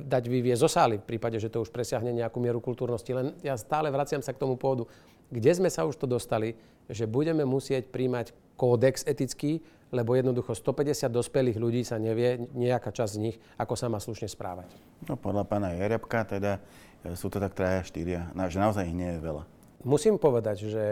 dať 0.04 0.24
vyvie 0.28 0.52
zo 0.60 0.68
sály 0.68 1.00
v 1.00 1.08
prípade, 1.08 1.40
že 1.40 1.48
to 1.48 1.64
už 1.64 1.72
presiahne 1.72 2.12
nejakú 2.12 2.36
mieru 2.36 2.60
kultúrnosti. 2.60 3.16
Len 3.16 3.32
ja 3.40 3.56
stále 3.56 3.88
vraciam 3.88 4.20
sa 4.20 4.36
k 4.36 4.38
tomu 4.44 4.60
pôdu, 4.60 4.84
kde 5.32 5.56
sme 5.56 5.72
sa 5.72 5.88
už 5.88 5.96
to 5.96 6.04
dostali, 6.04 6.52
že 6.86 7.08
budeme 7.08 7.48
musieť 7.48 7.88
príjmať 7.88 8.36
kódex 8.54 9.08
etický, 9.08 9.64
lebo 9.88 10.14
jednoducho 10.14 10.52
150 10.52 11.08
dospelých 11.08 11.56
ľudí 11.56 11.80
sa 11.80 11.96
nevie, 11.96 12.44
nejaká 12.52 12.92
časť 12.92 13.12
z 13.16 13.22
nich, 13.24 13.36
ako 13.56 13.72
sa 13.72 13.88
má 13.88 13.96
slušne 13.98 14.28
správať. 14.28 14.68
No 15.08 15.16
podľa 15.16 15.48
pána 15.48 15.72
Jerebka 15.72 16.28
teda 16.28 16.60
e, 17.02 17.16
sú 17.16 17.32
to 17.32 17.40
tak 17.40 17.56
traja, 17.56 17.80
štyria, 17.82 18.28
že 18.52 18.60
naozaj 18.60 18.84
ich 18.84 18.94
nie 18.94 19.16
je 19.16 19.24
veľa 19.24 19.57
musím 19.88 20.20
povedať, 20.20 20.68
že 20.68 20.84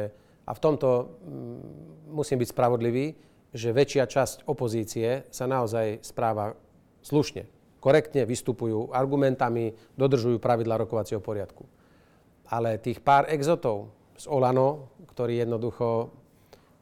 a 0.47 0.53
v 0.55 0.63
tomto 0.63 0.89
mm, 1.21 2.15
musím 2.15 2.41
byť 2.41 2.49
spravodlivý, 2.55 3.07
že 3.51 3.75
väčšia 3.75 4.07
časť 4.07 4.37
opozície 4.47 5.27
sa 5.29 5.45
naozaj 5.51 6.07
správa 6.07 6.55
slušne, 7.03 7.47
korektne 7.83 8.23
vystupujú 8.27 8.95
argumentami, 8.95 9.75
dodržujú 9.99 10.39
pravidla 10.39 10.79
rokovacieho 10.81 11.23
poriadku. 11.23 11.67
Ale 12.47 12.79
tých 12.79 13.03
pár 13.03 13.27
exotov 13.27 13.91
z 14.15 14.31
Olano, 14.31 14.95
ktorí 15.11 15.43
jednoducho 15.43 16.15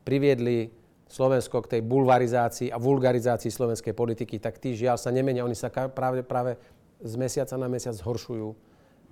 priviedli 0.04 0.68
Slovensko 1.08 1.64
k 1.64 1.78
tej 1.78 1.82
bulvarizácii 1.84 2.68
a 2.68 2.76
vulgarizácii 2.76 3.48
slovenskej 3.48 3.96
politiky, 3.96 4.36
tak 4.42 4.60
tí 4.60 4.76
žiaľ 4.76 5.00
sa 5.00 5.08
nemenia. 5.08 5.46
Oni 5.46 5.56
sa 5.56 5.72
práve, 5.72 6.20
práve 6.20 6.60
z 7.00 7.14
mesiaca 7.16 7.54
na 7.56 7.70
mesiac 7.70 7.96
zhoršujú. 7.96 8.52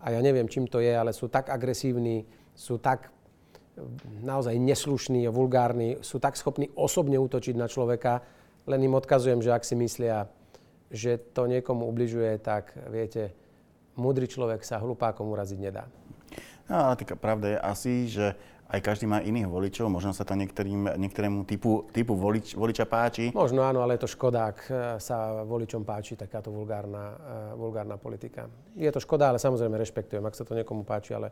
A 0.03 0.11
ja 0.11 0.21
neviem, 0.21 0.51
čím 0.51 0.67
to 0.67 0.83
je, 0.83 0.91
ale 0.91 1.15
sú 1.15 1.31
tak 1.31 1.49
agresívni, 1.49 2.27
sú 2.55 2.79
tak 2.79 3.13
naozaj 4.21 4.53
neslušní 4.61 5.25
a 5.25 5.33
vulgárni, 5.33 5.97
sú 6.05 6.21
tak 6.21 6.37
schopní 6.37 6.69
osobne 6.77 7.17
útočiť 7.17 7.57
na 7.57 7.67
človeka, 7.67 8.21
len 8.69 8.81
im 8.85 8.95
odkazujem, 8.95 9.41
že 9.41 9.51
ak 9.51 9.65
si 9.65 9.75
myslia, 9.75 10.29
že 10.93 11.17
to 11.17 11.49
niekomu 11.49 11.89
ubližuje, 11.89 12.37
tak 12.39 12.77
viete, 12.93 13.33
múdry 13.97 14.29
človek 14.29 14.61
sa 14.61 14.79
hlupákom 14.79 15.25
uraziť 15.33 15.59
nedá. 15.59 15.89
No 16.69 16.93
ale 16.93 17.01
taká 17.01 17.17
pravda 17.17 17.47
je 17.49 17.59
asi, 17.59 17.93
že 18.07 18.27
aj 18.73 18.81
každý 18.81 19.05
má 19.05 19.21
iných 19.21 19.53
voličov, 19.53 19.93
možno 19.93 20.17
sa 20.17 20.25
to 20.25 20.33
niektorým, 20.33 20.97
niektorému 20.97 21.45
typu, 21.45 21.85
typu 21.93 22.17
volič, 22.17 22.57
voliča 22.57 22.89
páči. 22.89 23.29
Možno 23.37 23.61
áno, 23.69 23.85
ale 23.85 24.01
je 24.01 24.09
to 24.09 24.15
škoda, 24.17 24.49
ak 24.49 24.59
e, 24.65 24.73
sa 24.97 25.45
voličom 25.45 25.85
páči 25.85 26.17
takáto 26.17 26.49
vulgárna, 26.49 27.05
uh, 27.13 27.17
vulgárna 27.53 28.01
politika. 28.01 28.49
Je 28.73 28.89
to 28.89 28.97
škoda, 28.97 29.29
ale 29.29 29.37
samozrejme 29.37 29.77
rešpektujem, 29.77 30.25
ak 30.25 30.33
sa 30.33 30.49
to 30.49 30.57
niekomu 30.57 30.89
páči, 30.89 31.13
ale 31.13 31.29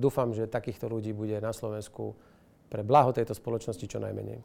dúfam, 0.00 0.32
že 0.32 0.48
takýchto 0.48 0.88
ľudí 0.88 1.12
bude 1.12 1.36
na 1.38 1.52
Slovensku 1.52 2.16
pre 2.68 2.84
blaho 2.84 3.12
tejto 3.12 3.32
spoločnosti 3.36 3.84
čo 3.84 4.00
najmenej. 4.00 4.40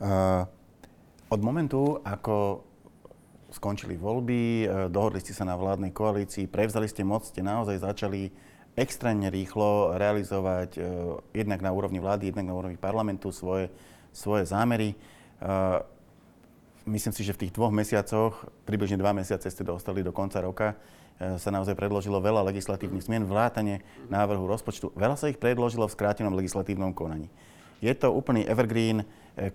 Uh, 0.00 0.48
od 1.28 1.40
momentu, 1.44 2.00
ako 2.04 2.64
skončili 3.52 3.98
voľby, 3.98 4.68
dohodli 4.88 5.18
ste 5.20 5.34
sa 5.34 5.44
na 5.44 5.58
vládnej 5.58 5.90
koalícii, 5.90 6.46
prevzali 6.46 6.86
ste 6.86 7.02
moc, 7.02 7.26
ste 7.26 7.42
naozaj 7.42 7.82
začali 7.82 8.30
extrémne 8.78 9.26
rýchlo 9.28 9.98
realizovať 9.98 10.70
uh, 10.78 10.84
jednak 11.34 11.60
na 11.60 11.74
úrovni 11.74 11.98
vlády, 11.98 12.30
jednak 12.30 12.46
na 12.48 12.54
úrovni 12.54 12.78
parlamentu 12.78 13.34
svoje, 13.34 13.68
svoje 14.14 14.46
zámery. 14.46 14.94
Uh, 15.42 15.82
myslím 16.88 17.12
si, 17.12 17.22
že 17.26 17.34
v 17.36 17.46
tých 17.46 17.54
dvoch 17.56 17.74
mesiacoch, 17.74 18.48
približne 18.64 18.96
dva 18.96 19.12
mesiace 19.12 19.50
ste 19.50 19.66
dostali 19.66 20.00
do 20.00 20.14
konca 20.14 20.40
roka, 20.40 20.78
sa 21.20 21.50
naozaj 21.52 21.76
predložilo 21.76 22.16
veľa 22.16 22.40
legislatívnych 22.48 23.04
zmien, 23.04 23.28
vrátane 23.28 23.84
návrhu 24.08 24.48
rozpočtu. 24.48 24.96
Veľa 24.96 25.16
sa 25.20 25.28
ich 25.28 25.36
predložilo 25.36 25.84
v 25.84 25.92
skrátenom 25.92 26.32
legislatívnom 26.32 26.96
konaní. 26.96 27.28
Je 27.84 27.92
to 27.92 28.12
úplný 28.12 28.44
evergreen. 28.48 29.04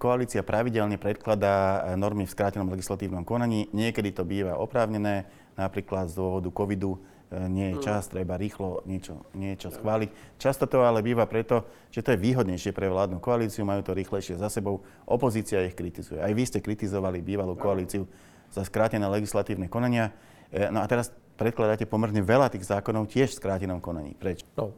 Koalícia 0.01 0.41
pravidelne 0.41 0.98
predkladá 0.98 1.86
normy 1.98 2.25
v 2.25 2.34
skrátenom 2.34 2.69
legislatívnom 2.69 3.25
konaní. 3.25 3.69
Niekedy 3.74 4.13
to 4.13 4.25
býva 4.25 4.57
oprávnené, 4.57 5.25
napríklad 5.57 6.10
z 6.10 6.17
dôvodu 6.17 6.50
covidu 6.50 6.98
E, 7.25 7.50
nie 7.50 7.74
je 7.74 7.81
čas, 7.81 8.05
treba 8.05 8.38
rýchlo 8.38 8.86
niečo, 8.86 9.25
niečo 9.34 9.74
schváliť. 9.74 10.38
Často 10.38 10.69
to 10.69 10.86
ale 10.86 11.01
býva 11.01 11.25
preto, 11.25 11.65
že 11.89 12.05
to 12.05 12.13
je 12.13 12.22
výhodnejšie 12.22 12.69
pre 12.69 12.86
vládnu 12.86 13.17
koalíciu, 13.17 13.65
majú 13.65 13.81
to 13.81 13.98
rýchlejšie 13.98 14.38
za 14.38 14.48
sebou, 14.48 14.86
opozícia 15.10 15.65
ich 15.65 15.74
kritizuje. 15.74 16.22
Aj 16.22 16.29
vy 16.29 16.43
ste 16.45 16.62
kritizovali 16.62 17.25
bývalú 17.25 17.57
koalíciu 17.57 18.05
za 18.53 18.62
skrátené 18.62 19.10
legislatívne 19.10 19.65
konania. 19.65 20.13
E, 20.53 20.69
no 20.69 20.79
a 20.79 20.88
teraz 20.88 21.10
predkladáte 21.35 21.85
pomerne 21.85 22.23
veľa 22.23 22.51
tých 22.51 22.67
zákonov 22.67 23.11
tiež 23.11 23.35
v 23.35 23.37
skrátenom 23.39 23.79
konaní. 23.83 24.15
Prečo? 24.15 24.47
No, 24.55 24.71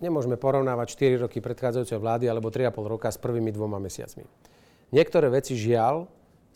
nemôžeme 0.00 0.36
porovnávať 0.36 0.96
4 0.96 1.24
roky 1.24 1.40
predchádzajúcej 1.40 1.98
vlády 1.98 2.28
alebo 2.28 2.52
3,5 2.52 2.72
roka 2.86 3.08
s 3.08 3.18
prvými 3.18 3.50
dvoma 3.50 3.80
mesiacmi. 3.80 4.24
Niektoré 4.92 5.32
veci 5.32 5.58
žiaľ 5.58 6.06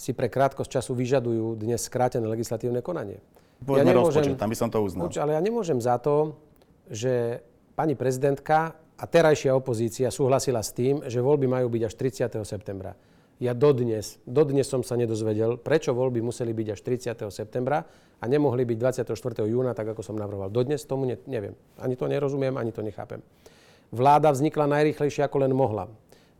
si 0.01 0.17
pre 0.17 0.33
krátkosť 0.33 0.81
času 0.81 0.93
vyžadujú 0.97 1.61
dnes 1.61 1.81
skrátené 1.85 2.25
legislatívne 2.25 2.81
konanie. 2.81 3.21
ja 3.65 3.85
nemôžem, 3.85 4.25
rozpočet, 4.25 4.41
tam 4.41 4.49
by 4.49 4.57
som 4.57 4.69
to 4.73 4.81
uznal. 4.81 5.13
Ale 5.13 5.37
ja 5.37 5.41
nemôžem 5.45 5.77
za 5.77 6.01
to, 6.01 6.41
že 6.89 7.45
pani 7.77 7.93
prezidentka 7.93 8.73
a 8.97 9.05
terajšia 9.05 9.53
opozícia 9.53 10.09
súhlasila 10.09 10.65
s 10.65 10.73
tým, 10.73 11.05
že 11.05 11.21
voľby 11.21 11.49
majú 11.49 11.69
byť 11.69 11.83
až 11.85 11.95
30. 11.97 12.49
septembra. 12.49 12.97
Ja 13.41 13.57
dodnes, 13.57 14.21
dodnes 14.29 14.69
som 14.69 14.85
sa 14.85 15.01
nedozvedel, 15.01 15.57
prečo 15.57 15.97
voľby 15.97 16.21
museli 16.21 16.53
byť 16.53 16.69
až 16.77 16.81
30. 16.85 17.33
septembra 17.33 17.81
a 18.21 18.25
nemohli 18.29 18.69
byť 18.69 18.77
24. 19.09 19.49
júna, 19.49 19.73
tak 19.73 19.97
ako 19.97 20.05
som 20.05 20.21
navrhoval. 20.21 20.53
Dodnes 20.53 20.85
tomu 20.85 21.09
ne, 21.09 21.17
neviem. 21.25 21.57
Ani 21.81 21.97
to 21.97 22.05
nerozumiem, 22.05 22.61
ani 22.61 22.69
to 22.69 22.85
nechápem. 22.85 23.25
Vláda 23.89 24.29
vznikla 24.29 24.69
najrýchlejšie, 24.69 25.25
ako 25.25 25.49
len 25.49 25.57
mohla. 25.57 25.89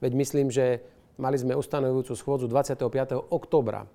Veď 0.05 0.13
myslím, 0.13 0.53
že 0.53 0.85
mali 1.17 1.41
sme 1.41 1.57
ustanovujúcu 1.57 2.13
schôdzu 2.13 2.47
25. 2.53 2.85
oktobra 3.33 3.89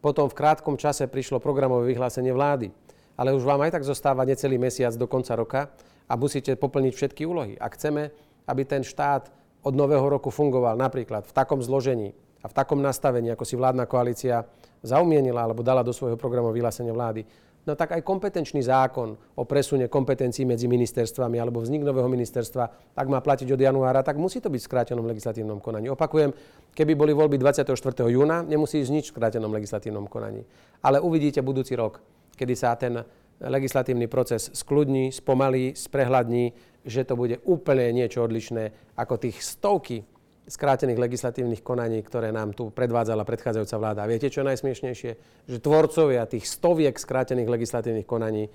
potom 0.00 0.32
v 0.32 0.36
krátkom 0.36 0.80
čase 0.80 1.04
prišlo 1.06 1.44
programové 1.44 1.92
vyhlásenie 1.92 2.32
vlády. 2.32 2.72
Ale 3.20 3.36
už 3.36 3.44
vám 3.44 3.60
aj 3.68 3.76
tak 3.76 3.84
zostáva 3.84 4.24
necelý 4.24 4.56
mesiac 4.56 4.96
do 4.96 5.04
konca 5.04 5.36
roka 5.36 5.68
a 6.08 6.16
musíte 6.16 6.56
poplniť 6.56 6.92
všetky 6.96 7.22
úlohy. 7.28 7.52
Ak 7.60 7.76
chceme, 7.76 8.08
aby 8.48 8.64
ten 8.64 8.80
štát 8.80 9.28
od 9.60 9.76
nového 9.76 10.08
roku 10.08 10.32
fungoval 10.32 10.80
napríklad 10.80 11.28
v 11.28 11.36
takom 11.36 11.60
zložení 11.60 12.16
a 12.40 12.46
v 12.48 12.56
takom 12.56 12.80
nastavení, 12.80 13.30
ako 13.32 13.44
si 13.44 13.54
vládna 13.56 13.84
koalícia 13.84 14.44
zaumienila 14.80 15.44
alebo 15.44 15.60
dala 15.60 15.84
do 15.84 15.92
svojho 15.92 16.16
programu 16.16 16.48
vyhlásenia 16.52 16.92
vlády, 16.92 17.24
no 17.68 17.76
tak 17.76 17.92
aj 17.92 18.00
kompetenčný 18.00 18.64
zákon 18.64 19.12
o 19.36 19.42
presune 19.44 19.92
kompetencií 19.92 20.48
medzi 20.48 20.64
ministerstvami 20.64 21.36
alebo 21.36 21.60
vznik 21.60 21.84
nového 21.84 22.08
ministerstva, 22.08 22.96
ak 22.96 23.06
má 23.08 23.20
platiť 23.20 23.52
od 23.52 23.60
januára, 23.60 24.00
tak 24.00 24.16
musí 24.16 24.40
to 24.40 24.48
byť 24.48 24.60
v 24.60 24.68
skrátenom 24.68 25.04
legislatívnom 25.04 25.60
konaní. 25.60 25.92
Opakujem, 25.92 26.32
keby 26.72 26.96
boli 26.96 27.12
voľby 27.12 27.36
24. 27.36 27.76
júna, 28.08 28.40
nemusí 28.40 28.80
ísť 28.80 28.92
nič 28.92 29.04
v 29.12 29.20
skrátenom 29.20 29.52
legislatívnom 29.52 30.08
konaní. 30.08 30.48
Ale 30.80 31.04
uvidíte 31.04 31.44
budúci 31.44 31.76
rok, 31.76 32.00
kedy 32.40 32.54
sa 32.56 32.72
ten 32.80 33.04
legislatívny 33.40 34.08
proces 34.08 34.52
skľudní, 34.52 35.12
spomalí, 35.12 35.72
sprehľadní, 35.72 36.52
že 36.84 37.04
to 37.04 37.16
bude 37.16 37.40
úplne 37.44 37.92
niečo 37.92 38.24
odlišné 38.24 38.96
ako 38.96 39.20
tých 39.20 39.40
stovky 39.40 40.04
skrátených 40.50 40.98
legislatívnych 40.98 41.62
konaní, 41.62 42.02
ktoré 42.02 42.34
nám 42.34 42.50
tu 42.58 42.74
predvádzala 42.74 43.22
predchádzajúca 43.22 43.76
vláda. 43.78 44.00
A 44.02 44.10
viete, 44.10 44.26
čo 44.26 44.42
je 44.42 44.50
najsmiešnejšie? 44.50 45.10
Že 45.46 45.58
tvorcovia 45.62 46.26
tých 46.26 46.50
stoviek 46.50 46.98
skrátených 46.98 47.46
legislatívnych 47.46 48.02
konaní 48.02 48.50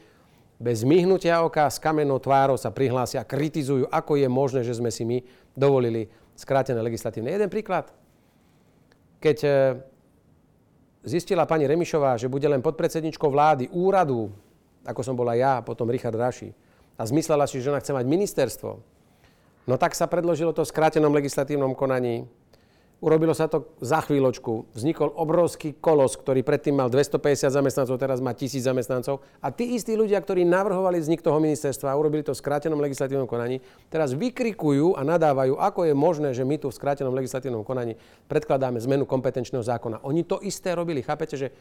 bez 0.59 0.83
myhnutia 0.83 1.39
oka 1.39 1.71
s 1.71 1.79
kamennou 1.79 2.19
tvárou 2.19 2.59
sa 2.59 2.71
prihlásia 2.71 3.23
a 3.23 3.27
kritizujú, 3.27 3.87
ako 3.87 4.19
je 4.19 4.27
možné, 4.27 4.61
že 4.67 4.75
sme 4.75 4.91
si 4.91 5.07
my 5.07 5.23
dovolili 5.55 6.11
skrátené 6.35 6.83
legislatívne. 6.83 7.31
Jeden 7.31 7.47
príklad. 7.47 7.91
Keď 9.23 9.37
e, 9.43 9.49
zistila 11.07 11.47
pani 11.47 11.63
Remišová, 11.63 12.19
že 12.19 12.31
bude 12.31 12.47
len 12.47 12.59
podpredsedničkou 12.59 13.31
vlády 13.31 13.71
úradu, 13.71 14.31
ako 14.83 15.01
som 15.03 15.15
bola 15.15 15.35
ja, 15.35 15.63
potom 15.63 15.87
Richard 15.87 16.15
Raši, 16.15 16.51
a 16.95 17.03
zmyslela 17.03 17.47
si, 17.47 17.59
že 17.59 17.71
ona 17.71 17.83
chce 17.83 17.91
mať 17.91 18.05
ministerstvo, 18.07 18.94
No 19.65 19.81
tak 19.81 19.97
sa 19.97 20.05
predložilo 20.05 20.53
to 20.53 20.61
v 20.61 20.69
skrátenom 20.69 21.09
legislatívnom 21.09 21.73
konaní. 21.73 22.29
Urobilo 23.03 23.35
sa 23.35 23.51
to 23.51 23.75
za 23.83 23.99
chvíľočku. 24.01 24.71
Vznikol 24.71 25.11
obrovský 25.13 25.75
kolos, 25.75 26.15
ktorý 26.15 26.47
predtým 26.47 26.79
mal 26.79 26.87
250 26.87 27.51
zamestnancov, 27.51 27.99
teraz 27.99 28.23
má 28.23 28.31
1000 28.31 28.65
zamestnancov. 28.65 29.19
A 29.43 29.51
tí 29.51 29.75
istí 29.75 29.93
ľudia, 29.99 30.17
ktorí 30.23 30.47
navrhovali 30.47 31.03
vznik 31.03 31.19
toho 31.19 31.37
ministerstva 31.43 31.91
a 31.91 31.99
urobili 31.99 32.23
to 32.23 32.31
v 32.31 32.39
skrátenom 32.39 32.79
legislatívnom 32.79 33.27
konaní, 33.27 33.59
teraz 33.91 34.15
vykrikujú 34.15 34.95
a 34.95 35.03
nadávajú, 35.03 35.59
ako 35.59 35.91
je 35.91 35.93
možné, 35.93 36.29
že 36.31 36.47
my 36.47 36.55
tu 36.55 36.71
v 36.71 36.77
skrátenom 36.77 37.11
legislatívnom 37.11 37.67
konaní 37.67 37.99
predkladáme 38.31 38.79
zmenu 38.79 39.03
kompetenčného 39.03 39.61
zákona. 39.61 39.99
Oni 40.07 40.23
to 40.23 40.39
isté 40.39 40.71
robili. 40.71 41.03
Chápete, 41.03 41.35
že 41.35 41.51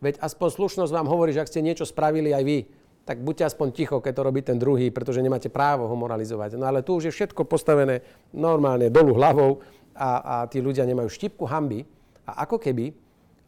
veď 0.00 0.16
aspoň 0.24 0.48
slušnosť 0.48 0.96
vám 0.96 1.06
hovorí, 1.12 1.36
že 1.36 1.44
ak 1.44 1.50
ste 1.52 1.60
niečo 1.60 1.84
spravili 1.84 2.32
aj 2.32 2.42
vy, 2.42 2.58
tak 3.04 3.18
buďte 3.24 3.48
aspoň 3.50 3.68
ticho, 3.72 3.96
keď 3.98 4.12
to 4.12 4.26
robí 4.26 4.40
ten 4.44 4.60
druhý, 4.60 4.92
pretože 4.92 5.24
nemáte 5.24 5.48
právo 5.48 5.88
ho 5.88 5.96
moralizovať. 5.96 6.54
No 6.54 6.68
ale 6.68 6.84
tu 6.84 7.00
už 7.00 7.10
je 7.10 7.16
všetko 7.16 7.48
postavené 7.48 8.04
normálne 8.30 8.92
dolu 8.92 9.16
hlavou 9.16 9.64
a, 9.96 10.10
a 10.20 10.34
tí 10.46 10.62
ľudia 10.62 10.86
nemajú 10.86 11.08
štipku 11.10 11.48
hamby. 11.48 11.82
A 12.28 12.46
ako 12.46 12.60
keby, 12.62 12.94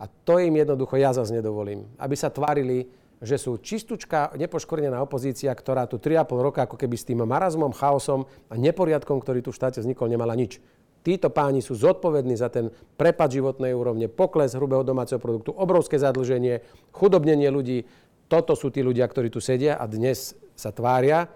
a 0.03 0.09
to 0.09 0.43
im 0.43 0.59
jednoducho 0.59 0.99
ja 0.99 1.15
zase 1.15 1.37
nedovolím, 1.37 1.87
aby 2.01 2.17
sa 2.19 2.33
tvárili, 2.33 2.91
že 3.23 3.39
sú 3.39 3.63
čistúčka, 3.63 4.35
nepoškornená 4.35 4.99
opozícia, 4.99 5.55
ktorá 5.55 5.87
tu 5.87 6.03
3,5 6.03 6.43
roka 6.43 6.67
ako 6.67 6.75
keby 6.75 6.97
s 6.99 7.07
tým 7.07 7.23
marazmom, 7.23 7.71
chaosom 7.71 8.27
a 8.51 8.59
neporiadkom, 8.59 9.23
ktorý 9.23 9.47
tu 9.47 9.55
v 9.55 9.59
štáte 9.63 9.79
vznikol, 9.79 10.11
nemala 10.11 10.35
nič. 10.35 10.59
Títo 11.03 11.31
páni 11.31 11.63
sú 11.63 11.75
zodpovední 11.75 12.39
za 12.39 12.47
ten 12.47 12.71
prepad 12.95 13.31
životnej 13.35 13.75
úrovne, 13.75 14.07
pokles 14.07 14.55
hrubého 14.55 14.87
domáceho 14.87 15.19
produktu, 15.19 15.51
obrovské 15.55 15.99
zadlženie, 15.99 16.63
chudobnenie 16.95 17.51
ľudí, 17.51 17.87
toto 18.27 18.55
sú 18.59 18.69
tí 18.71 18.85
ľudia, 18.85 19.07
ktorí 19.07 19.31
tu 19.31 19.43
sedia 19.43 19.79
a 19.79 19.85
dnes 19.87 20.35
sa 20.59 20.71
tvária 20.71 21.29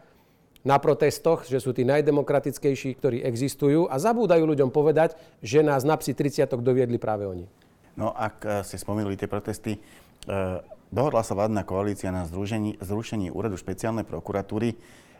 na 0.67 0.83
protestoch, 0.83 1.47
že 1.47 1.63
sú 1.63 1.71
tí 1.71 1.87
najdemokratickejší, 1.87 2.99
ktorí 2.99 3.23
existujú 3.23 3.87
a 3.87 4.03
zabúdajú 4.03 4.43
ľuďom 4.43 4.75
povedať, 4.75 5.15
že 5.39 5.63
nás 5.63 5.87
na 5.87 5.95
psi 5.95 6.11
30 6.11 6.51
doviedli 6.59 6.99
práve 6.99 7.23
oni. 7.23 7.47
No 7.95 8.11
ak 8.11 8.37
eh, 8.43 8.51
ste 8.67 8.77
spomenuli 8.77 9.15
tie 9.15 9.31
protesty, 9.31 9.79
eh, 9.79 10.59
dohodla 10.91 11.23
sa 11.23 11.39
vládna 11.39 11.63
koalícia 11.63 12.11
na 12.11 12.27
zrušení 12.27 13.31
úradu 13.31 13.55
špeciálnej 13.55 14.03
prokuratúry. 14.03 14.75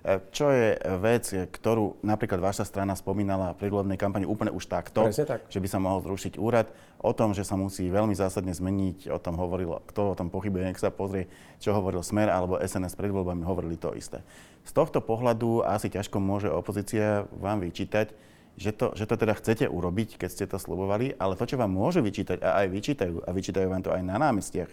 E, 0.07 0.23
čo 0.31 0.55
je 0.55 0.79
vec, 1.03 1.27
ktorú 1.51 1.99
napríklad 2.07 2.39
vaša 2.39 2.63
strana 2.63 2.95
spomínala 2.95 3.59
v 3.59 3.67
predvolebnej 3.67 3.99
kampani 3.99 4.23
úplne 4.23 4.55
už 4.55 4.71
takto, 4.71 5.11
tak. 5.11 5.51
že 5.51 5.59
by 5.59 5.67
sa 5.67 5.83
mohol 5.83 5.99
zrušiť 6.07 6.39
úrad. 6.39 6.71
O 7.03 7.11
tom, 7.11 7.35
že 7.35 7.43
sa 7.43 7.59
musí 7.59 7.91
veľmi 7.91 8.15
zásadne 8.15 8.55
zmeniť, 8.55 9.11
o 9.11 9.19
tom 9.19 9.35
hovoril, 9.35 9.83
kto 9.91 10.15
o 10.15 10.19
tom 10.19 10.31
pochybuje, 10.31 10.71
nech 10.71 10.79
sa 10.79 10.95
pozrie, 10.95 11.27
čo 11.59 11.75
hovoril 11.75 12.07
Smer 12.07 12.31
alebo 12.31 12.55
SNS 12.63 12.95
pred 12.95 13.11
voľbami, 13.11 13.43
hovorili 13.43 13.75
to 13.75 13.99
isté. 13.99 14.23
Z 14.63 14.79
tohto 14.79 15.03
pohľadu 15.03 15.67
asi 15.67 15.91
ťažko 15.91 16.23
môže 16.23 16.55
opozícia 16.55 17.27
vám 17.35 17.59
vyčítať, 17.67 18.15
že 18.57 18.71
to, 18.73 18.95
že 18.95 19.11
to 19.11 19.15
teda 19.19 19.35
chcete 19.37 19.67
urobiť, 19.67 20.23
keď 20.23 20.31
ste 20.31 20.47
to 20.47 20.57
slubovali, 20.57 21.19
ale 21.19 21.35
to, 21.35 21.51
čo 21.51 21.59
vám 21.59 21.75
môže 21.75 21.99
vyčítať 21.99 22.41
a 22.47 22.63
aj 22.63 22.67
vyčítajú, 22.71 23.17
a 23.27 23.31
vyčítajú 23.35 23.67
vám 23.69 23.83
to 23.83 23.91
aj 23.91 24.03
na 24.07 24.17
námestiach, 24.17 24.71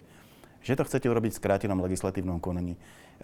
že 0.64 0.78
to 0.80 0.88
chcete 0.88 1.10
urobiť 1.12 1.36
v 1.36 1.40
skrátenom 1.44 1.84
legislatívnom 1.84 2.40
konaní. 2.40 2.80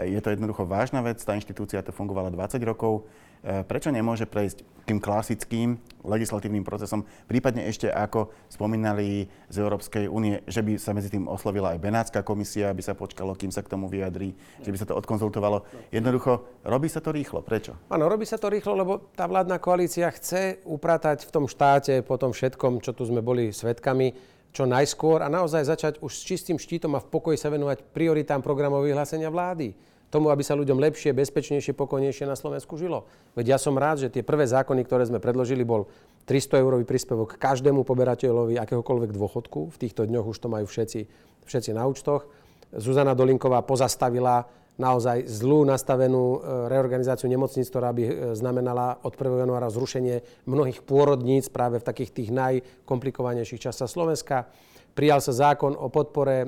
Je 0.08 0.20
to 0.24 0.32
jednoducho 0.32 0.64
vážna 0.64 1.04
vec, 1.04 1.20
tá 1.20 1.36
inštitúcia 1.36 1.84
to 1.84 1.92
fungovala 1.92 2.32
20 2.32 2.62
rokov. 2.64 3.08
E, 3.44 3.64
prečo 3.64 3.92
nemôže 3.92 4.28
prejsť 4.28 4.64
tým 4.84 5.00
klasickým 5.00 5.78
legislatívnym 6.02 6.66
procesom, 6.66 7.06
prípadne 7.30 7.70
ešte 7.70 7.88
ako 7.88 8.34
spomínali 8.50 9.30
z 9.48 9.56
Európskej 9.62 10.10
únie, 10.10 10.42
že 10.50 10.66
by 10.66 10.82
sa 10.82 10.98
medzi 10.98 11.14
tým 11.14 11.30
oslovila 11.30 11.78
aj 11.78 11.84
Benátska 11.84 12.20
komisia, 12.26 12.74
aby 12.74 12.82
sa 12.82 12.98
počkalo, 12.98 13.38
kým 13.38 13.54
sa 13.54 13.62
k 13.62 13.70
tomu 13.70 13.86
vyjadrí, 13.86 14.34
že 14.66 14.74
by 14.74 14.78
sa 14.82 14.90
to 14.90 14.98
odkonzultovalo. 14.98 15.62
Jednoducho, 15.94 16.64
robí 16.66 16.90
sa 16.90 17.06
to 17.06 17.14
rýchlo. 17.14 17.46
Prečo? 17.46 17.78
Áno, 17.94 18.10
robí 18.10 18.26
sa 18.26 18.42
to 18.42 18.50
rýchlo, 18.50 18.74
lebo 18.74 19.14
tá 19.14 19.30
vládna 19.30 19.62
koalícia 19.62 20.10
chce 20.10 20.66
upratať 20.66 21.24
v 21.28 21.32
tom 21.32 21.46
štáte 21.46 22.02
po 22.02 22.18
tom 22.18 22.34
všetkom, 22.34 22.82
čo 22.82 22.98
tu 22.98 23.06
sme 23.06 23.22
boli 23.22 23.54
svetkami, 23.54 24.39
čo 24.50 24.66
najskôr 24.66 25.22
a 25.22 25.30
naozaj 25.30 25.66
začať 25.66 25.94
už 26.02 26.12
s 26.12 26.26
čistým 26.26 26.58
štítom 26.58 26.98
a 26.98 27.04
v 27.04 27.10
pokoji 27.10 27.38
sa 27.38 27.54
venovať 27.54 27.86
prioritám 27.94 28.42
programov 28.42 28.86
vyhlásenia 28.86 29.30
vlády 29.30 29.78
tomu, 30.10 30.34
aby 30.34 30.42
sa 30.42 30.58
ľuďom 30.58 30.82
lepšie, 30.82 31.14
bezpečnejšie, 31.14 31.78
pokojnejšie 31.78 32.26
na 32.26 32.34
Slovensku 32.34 32.76
žilo. 32.82 33.06
Veď 33.38 33.56
ja 33.56 33.58
som 33.62 33.78
rád, 33.78 34.02
že 34.02 34.10
tie 34.10 34.26
prvé 34.26 34.50
zákony, 34.50 34.82
ktoré 34.90 35.06
sme 35.06 35.22
predložili, 35.22 35.62
bol 35.62 35.86
300 36.26 36.66
eurový 36.66 36.86
príspevok 36.86 37.38
každému 37.38 37.86
poberateľovi 37.86 38.58
akéhokoľvek 38.58 39.14
dôchodku. 39.14 39.70
V 39.70 39.78
týchto 39.78 40.10
dňoch 40.10 40.26
už 40.34 40.38
to 40.42 40.50
majú 40.50 40.66
všetci, 40.66 41.06
všetci 41.46 41.72
na 41.78 41.86
účtoch. 41.86 42.26
Zuzana 42.74 43.14
Dolinková 43.14 43.62
pozastavila 43.62 44.50
naozaj 44.80 45.28
zlú 45.28 45.68
nastavenú 45.68 46.40
e, 46.40 46.72
reorganizáciu 46.72 47.28
nemocníc, 47.28 47.68
ktorá 47.68 47.92
by 47.92 48.04
e, 48.08 48.14
znamenala 48.34 49.04
od 49.04 49.14
1. 49.14 49.44
januára 49.44 49.68
zrušenie 49.68 50.48
mnohých 50.48 50.82
pôrodníc 50.88 51.52
práve 51.52 51.84
v 51.84 51.86
takých 51.86 52.12
tých 52.16 52.30
najkomplikovanejších 52.32 53.60
častiach 53.70 53.92
Slovenska. 53.92 54.48
Prijal 54.96 55.20
sa 55.20 55.36
zákon 55.36 55.76
o 55.76 55.92
podpore 55.92 56.36
e, 56.42 56.48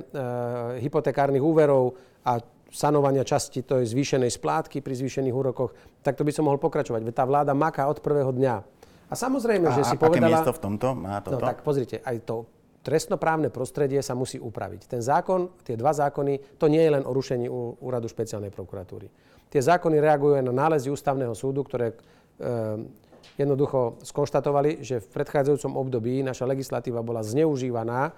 hypotekárnych 0.80 1.44
úverov 1.44 2.00
a 2.24 2.40
sanovania 2.72 3.28
časti 3.28 3.68
to 3.68 3.84
je 3.84 3.92
zvýšenej 3.92 4.32
splátky 4.32 4.80
pri 4.80 4.96
zvýšených 4.96 5.36
úrokoch, 5.36 5.76
tak 6.00 6.16
to 6.16 6.24
by 6.24 6.32
som 6.32 6.48
mohol 6.48 6.58
pokračovať. 6.58 7.04
Veď 7.04 7.14
tá 7.14 7.28
vláda 7.28 7.52
maká 7.52 7.92
od 7.92 8.00
prvého 8.00 8.32
dňa. 8.32 8.56
A 9.12 9.14
samozrejme, 9.14 9.68
a, 9.68 9.76
že 9.76 9.84
si 9.84 10.00
a 10.00 10.02
povedala... 10.02 10.40
miesto 10.40 10.56
v 10.56 10.62
tomto 10.72 10.96
má 10.96 11.20
toto? 11.20 11.36
No 11.36 11.44
tak 11.44 11.68
pozrite, 11.68 12.00
aj 12.00 12.24
to 12.24 12.48
trestnoprávne 12.82 13.54
prostredie 13.54 14.02
sa 14.02 14.18
musí 14.18 14.42
upraviť. 14.42 14.90
Ten 14.90 15.02
zákon, 15.02 15.54
tie 15.62 15.78
dva 15.78 15.94
zákony, 15.94 16.58
to 16.58 16.66
nie 16.66 16.82
je 16.82 16.92
len 16.92 17.04
o 17.06 17.14
rušení 17.14 17.46
úradu 17.82 18.10
špeciálnej 18.10 18.50
prokuratúry. 18.50 19.08
Tie 19.52 19.62
zákony 19.62 20.02
reagujú 20.02 20.34
aj 20.40 20.46
na 20.48 20.54
nálezy 20.56 20.90
ústavného 20.90 21.36
súdu, 21.38 21.62
ktoré 21.62 21.92
e, 21.92 21.96
jednoducho 23.38 24.02
skonštatovali, 24.02 24.82
že 24.82 25.04
v 25.04 25.12
predchádzajúcom 25.12 25.78
období 25.78 26.24
naša 26.26 26.48
legislatíva 26.48 27.06
bola 27.06 27.22
zneužívaná 27.22 28.10
e, 28.10 28.12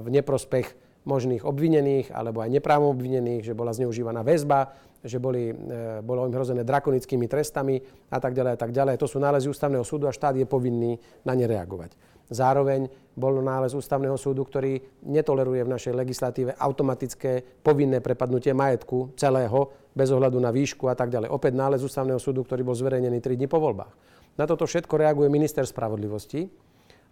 v 0.00 0.08
neprospech 0.10 0.66
možných 1.04 1.44
obvinených 1.44 2.16
alebo 2.16 2.40
aj 2.40 2.50
neprávom 2.50 2.96
obvinených, 2.96 3.52
že 3.52 3.54
bola 3.54 3.76
zneužívaná 3.76 4.24
väzba, 4.24 4.72
že 5.04 5.20
boli, 5.20 5.52
e, 5.52 6.00
bolo 6.00 6.24
im 6.24 6.32
hrozené 6.32 6.64
drakonickými 6.64 7.28
trestami 7.28 7.76
a 8.08 8.16
tak 8.16 8.32
ďalej 8.32 8.52
a 8.56 8.58
tak 8.58 8.72
ďalej. 8.72 8.96
To 9.04 9.06
sú 9.06 9.20
nálezy 9.20 9.52
ústavného 9.52 9.84
súdu 9.84 10.08
a 10.08 10.16
štát 10.16 10.32
je 10.32 10.48
povinný 10.48 10.96
na 11.28 11.36
ne 11.36 11.44
reagovať. 11.44 12.13
Zároveň 12.32 12.88
bol 13.14 13.38
nález 13.44 13.76
ústavného 13.76 14.16
súdu, 14.16 14.42
ktorý 14.42 14.80
netoleruje 15.04 15.62
v 15.62 15.72
našej 15.76 15.92
legislatíve 15.94 16.56
automatické 16.56 17.62
povinné 17.62 18.00
prepadnutie 18.00 18.56
majetku 18.56 19.14
celého 19.14 19.90
bez 19.94 20.10
ohľadu 20.10 20.40
na 20.40 20.50
výšku 20.50 20.90
a 20.90 20.96
tak 20.98 21.12
ďalej. 21.12 21.30
Opäť 21.30 21.52
nález 21.54 21.84
ústavného 21.84 22.18
súdu, 22.18 22.42
ktorý 22.42 22.66
bol 22.66 22.74
zverejnený 22.74 23.22
3 23.22 23.38
dní 23.38 23.46
po 23.46 23.62
voľbách. 23.62 23.92
Na 24.34 24.50
toto 24.50 24.66
všetko 24.66 24.98
reaguje 24.98 25.30
minister 25.30 25.62
spravodlivosti, 25.62 26.50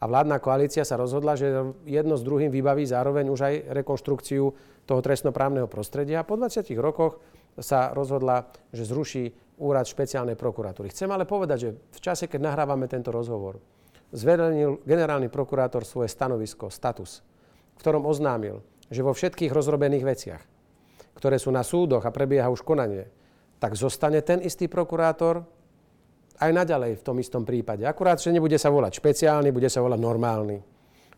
a 0.03 0.11
vládna 0.11 0.43
koalícia 0.43 0.83
sa 0.83 0.99
rozhodla, 0.99 1.39
že 1.39 1.55
jedno 1.87 2.19
s 2.19 2.27
druhým 2.27 2.51
vybaví 2.51 2.83
zároveň 2.83 3.31
už 3.31 3.41
aj 3.47 3.55
rekonštrukciu 3.71 4.45
toho 4.83 4.99
trestnoprávneho 4.99 5.71
prostredia. 5.71 6.27
Po 6.27 6.35
20 6.35 6.67
rokoch 6.83 7.23
sa 7.63 7.95
rozhodla, 7.95 8.51
že 8.75 8.83
zruší 8.83 9.31
úrad 9.63 9.87
špeciálnej 9.87 10.35
prokuratúry. 10.35 10.91
Chcem 10.91 11.07
ale 11.07 11.23
povedať, 11.23 11.59
že 11.63 11.71
v 11.79 12.01
čase, 12.03 12.27
keď 12.27 12.51
nahrávame 12.51 12.91
tento 12.91 13.15
rozhovor, 13.15 13.63
zverejnil 14.13 14.85
generálny 14.85 15.33
prokurátor 15.33 15.89
svoje 15.89 16.13
stanovisko, 16.13 16.69
status, 16.69 17.25
v 17.75 17.81
ktorom 17.81 18.05
oznámil, 18.05 18.61
že 18.93 19.01
vo 19.01 19.17
všetkých 19.17 19.51
rozrobených 19.51 20.05
veciach, 20.05 20.43
ktoré 21.17 21.41
sú 21.41 21.49
na 21.49 21.65
súdoch 21.65 22.05
a 22.05 22.15
prebieha 22.15 22.53
už 22.53 22.61
konanie, 22.61 23.09
tak 23.57 23.73
zostane 23.75 24.21
ten 24.21 24.45
istý 24.45 24.69
prokurátor, 24.69 25.43
aj 26.43 26.51
naďalej 26.51 26.99
v 26.99 27.07
tom 27.07 27.17
istom 27.23 27.47
prípade. 27.47 27.87
Akurát, 27.87 28.19
že 28.19 28.35
nebude 28.35 28.59
sa 28.59 28.73
volať 28.73 28.99
špeciálny, 28.99 29.55
bude 29.55 29.71
sa 29.71 29.79
volať 29.79 30.01
normálny. 30.03 30.59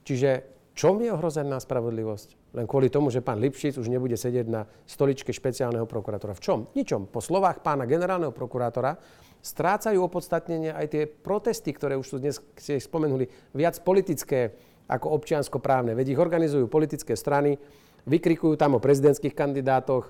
Čiže 0.04 0.30
čom 0.76 1.00
je 1.00 1.08
ohrozená 1.08 1.56
spravodlivosť? 1.56 2.52
Len 2.58 2.66
kvôli 2.68 2.90
tomu, 2.92 3.08
že 3.08 3.24
pán 3.24 3.40
Lipšic 3.40 3.78
už 3.78 3.88
nebude 3.88 4.18
sedieť 4.18 4.46
na 4.46 4.66
stoličke 4.84 5.32
špeciálneho 5.32 5.86
prokurátora. 5.88 6.36
V 6.36 6.42
čom? 6.42 6.58
Ničom. 6.76 7.08
Po 7.08 7.22
slovách 7.24 7.62
pána 7.64 7.88
generálneho 7.88 8.34
prokurátora 8.34 8.94
strácajú 9.44 10.00
opodstatnenie 10.00 10.72
aj 10.72 10.86
tie 10.88 11.02
protesty, 11.04 11.76
ktoré 11.76 12.00
už 12.00 12.08
sú 12.08 12.16
dnes 12.16 12.40
ste 12.56 12.80
spomenuli, 12.80 13.28
viac 13.52 13.76
politické 13.84 14.56
ako 14.88 15.12
občiansko-právne. 15.20 15.92
Veď 15.92 16.16
ich 16.16 16.20
organizujú 16.20 16.64
politické 16.72 17.12
strany, 17.12 17.60
vykrikujú 18.08 18.56
tam 18.56 18.80
o 18.80 18.80
prezidentských 18.80 19.36
kandidátoch, 19.36 20.08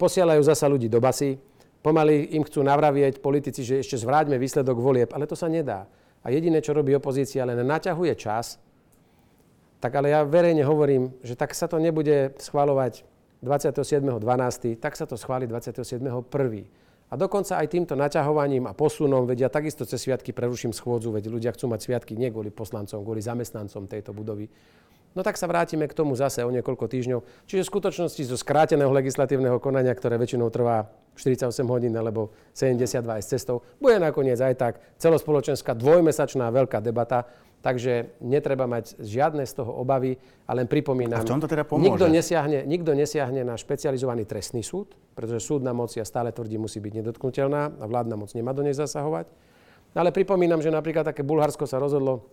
posielajú 0.00 0.40
zasa 0.40 0.64
ľudí 0.64 0.88
do 0.88 1.00
basy, 1.00 1.36
Pomaly 1.80 2.36
im 2.36 2.44
chcú 2.44 2.60
navravieť 2.60 3.24
politici, 3.24 3.64
že 3.64 3.80
ešte 3.80 3.96
zvráťme 3.96 4.36
výsledok 4.36 4.76
volieb, 4.76 5.08
ale 5.16 5.24
to 5.24 5.32
sa 5.32 5.48
nedá. 5.48 5.88
A 6.20 6.28
jediné, 6.28 6.60
čo 6.60 6.76
robí 6.76 6.92
opozícia, 6.92 7.48
len 7.48 7.56
naťahuje 7.64 8.12
čas, 8.20 8.60
tak 9.80 9.96
ale 9.96 10.12
ja 10.12 10.20
verejne 10.20 10.60
hovorím, 10.60 11.16
že 11.24 11.32
tak 11.32 11.56
sa 11.56 11.64
to 11.64 11.80
nebude 11.80 12.36
schváľovať 12.36 13.08
27.12., 13.40 14.76
tak 14.76 14.92
sa 14.92 15.08
to 15.08 15.16
schváli 15.16 15.48
27.1. 15.48 16.04
A 17.10 17.18
dokonca 17.18 17.58
aj 17.58 17.66
týmto 17.74 17.98
naťahovaním 17.98 18.70
a 18.70 18.72
posunom, 18.72 19.26
vedia 19.26 19.50
takisto 19.50 19.82
cez 19.82 20.06
sviatky 20.06 20.30
preruším 20.30 20.70
schôdzu, 20.70 21.10
veď 21.10 21.26
ľudia 21.26 21.50
chcú 21.50 21.66
mať 21.66 21.90
sviatky 21.90 22.14
nie 22.14 22.30
kvôli 22.30 22.54
poslancom, 22.54 23.02
kvôli 23.02 23.18
zamestnancom 23.18 23.90
tejto 23.90 24.14
budovy. 24.14 24.46
No 25.10 25.26
tak 25.26 25.34
sa 25.34 25.50
vrátime 25.50 25.90
k 25.90 25.98
tomu 25.98 26.14
zase 26.14 26.46
o 26.46 26.54
niekoľko 26.54 26.86
týždňov. 26.86 27.20
Čiže 27.50 27.66
v 27.66 27.70
skutočnosti 27.74 28.22
zo 28.30 28.38
skráteného 28.38 28.94
legislatívneho 28.94 29.58
konania, 29.58 29.90
ktoré 29.90 30.14
väčšinou 30.22 30.54
trvá 30.54 30.86
48 31.18 31.66
hodín 31.66 31.90
alebo 31.98 32.30
72 32.54 33.02
aj 33.18 33.22
s 33.26 33.28
cestou, 33.34 33.66
bude 33.82 33.98
nakoniec 33.98 34.38
aj 34.38 34.54
tak 34.54 34.74
celospoločenská 35.02 35.74
dvojmesačná 35.74 36.46
veľká 36.54 36.78
debata, 36.78 37.26
takže 37.60 38.16
netreba 38.24 38.64
mať 38.64 38.96
žiadne 39.00 39.44
z 39.44 39.52
toho 39.52 39.72
obavy, 39.72 40.16
a 40.48 40.56
len 40.56 40.66
pripomínam, 40.66 41.20
a 41.20 41.24
v 41.24 41.30
čom 41.30 41.40
to 41.40 41.46
teda 41.46 41.62
pomôže? 41.62 41.94
Nikto, 41.94 42.06
nesiahne, 42.08 42.64
nikto 42.66 42.90
nesiahne 42.96 43.44
na 43.46 43.54
špecializovaný 43.54 44.24
trestný 44.26 44.64
súd, 44.64 44.96
pretože 45.14 45.44
súdna 45.44 45.70
moc, 45.76 45.92
ja 45.94 46.02
stále 46.02 46.32
tvrdí, 46.32 46.58
musí 46.58 46.80
byť 46.80 47.04
nedotknutelná 47.04 47.78
a 47.78 47.84
vládna 47.84 48.16
moc 48.16 48.32
nemá 48.32 48.50
do 48.56 48.64
nej 48.64 48.74
zasahovať. 48.74 49.28
Ale 49.94 50.10
pripomínam, 50.10 50.58
že 50.58 50.72
napríklad 50.72 51.06
také 51.06 51.22
Bulharsko 51.22 51.66
sa 51.66 51.78
rozhodlo, 51.78 52.26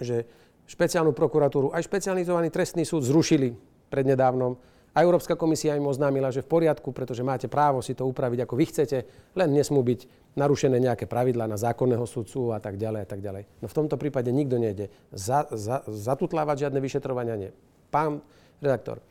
že 0.00 0.26
špeciálnu 0.66 1.14
prokuratúru, 1.14 1.70
aj 1.70 1.86
špecializovaný 1.86 2.50
trestný 2.50 2.82
súd 2.82 3.06
zrušili 3.06 3.54
prednedávnom. 3.88 4.58
A 4.96 5.04
Európska 5.04 5.36
komisia 5.36 5.76
im 5.76 5.84
oznámila, 5.84 6.32
že 6.32 6.40
v 6.40 6.48
poriadku, 6.48 6.88
pretože 6.96 7.20
máte 7.20 7.52
právo 7.52 7.84
si 7.84 7.92
to 7.92 8.08
upraviť 8.08 8.48
ako 8.48 8.54
vy 8.56 8.64
chcete, 8.64 8.98
len 9.36 9.52
nesmú 9.52 9.84
byť 9.84 10.32
narušené 10.40 10.80
nejaké 10.80 11.04
pravidlá 11.04 11.44
na 11.44 11.60
zákonného 11.60 12.08
sudcu 12.08 12.56
a 12.56 12.58
tak 12.64 12.80
ďalej 12.80 13.00
a 13.04 13.08
tak 13.08 13.20
ďalej. 13.20 13.44
No 13.60 13.68
v 13.68 13.76
tomto 13.76 14.00
prípade 14.00 14.32
nikto 14.32 14.56
nejde 14.56 14.88
za, 15.12 15.44
za, 15.52 15.84
zatutlávať 15.84 16.68
žiadne 16.68 16.80
vyšetrovania, 16.80 17.36
nie. 17.36 17.50
Pán 17.92 18.24
redaktor, 18.64 19.04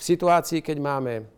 v 0.00 0.02
situácii, 0.02 0.64
keď 0.64 0.80
máme 0.80 1.28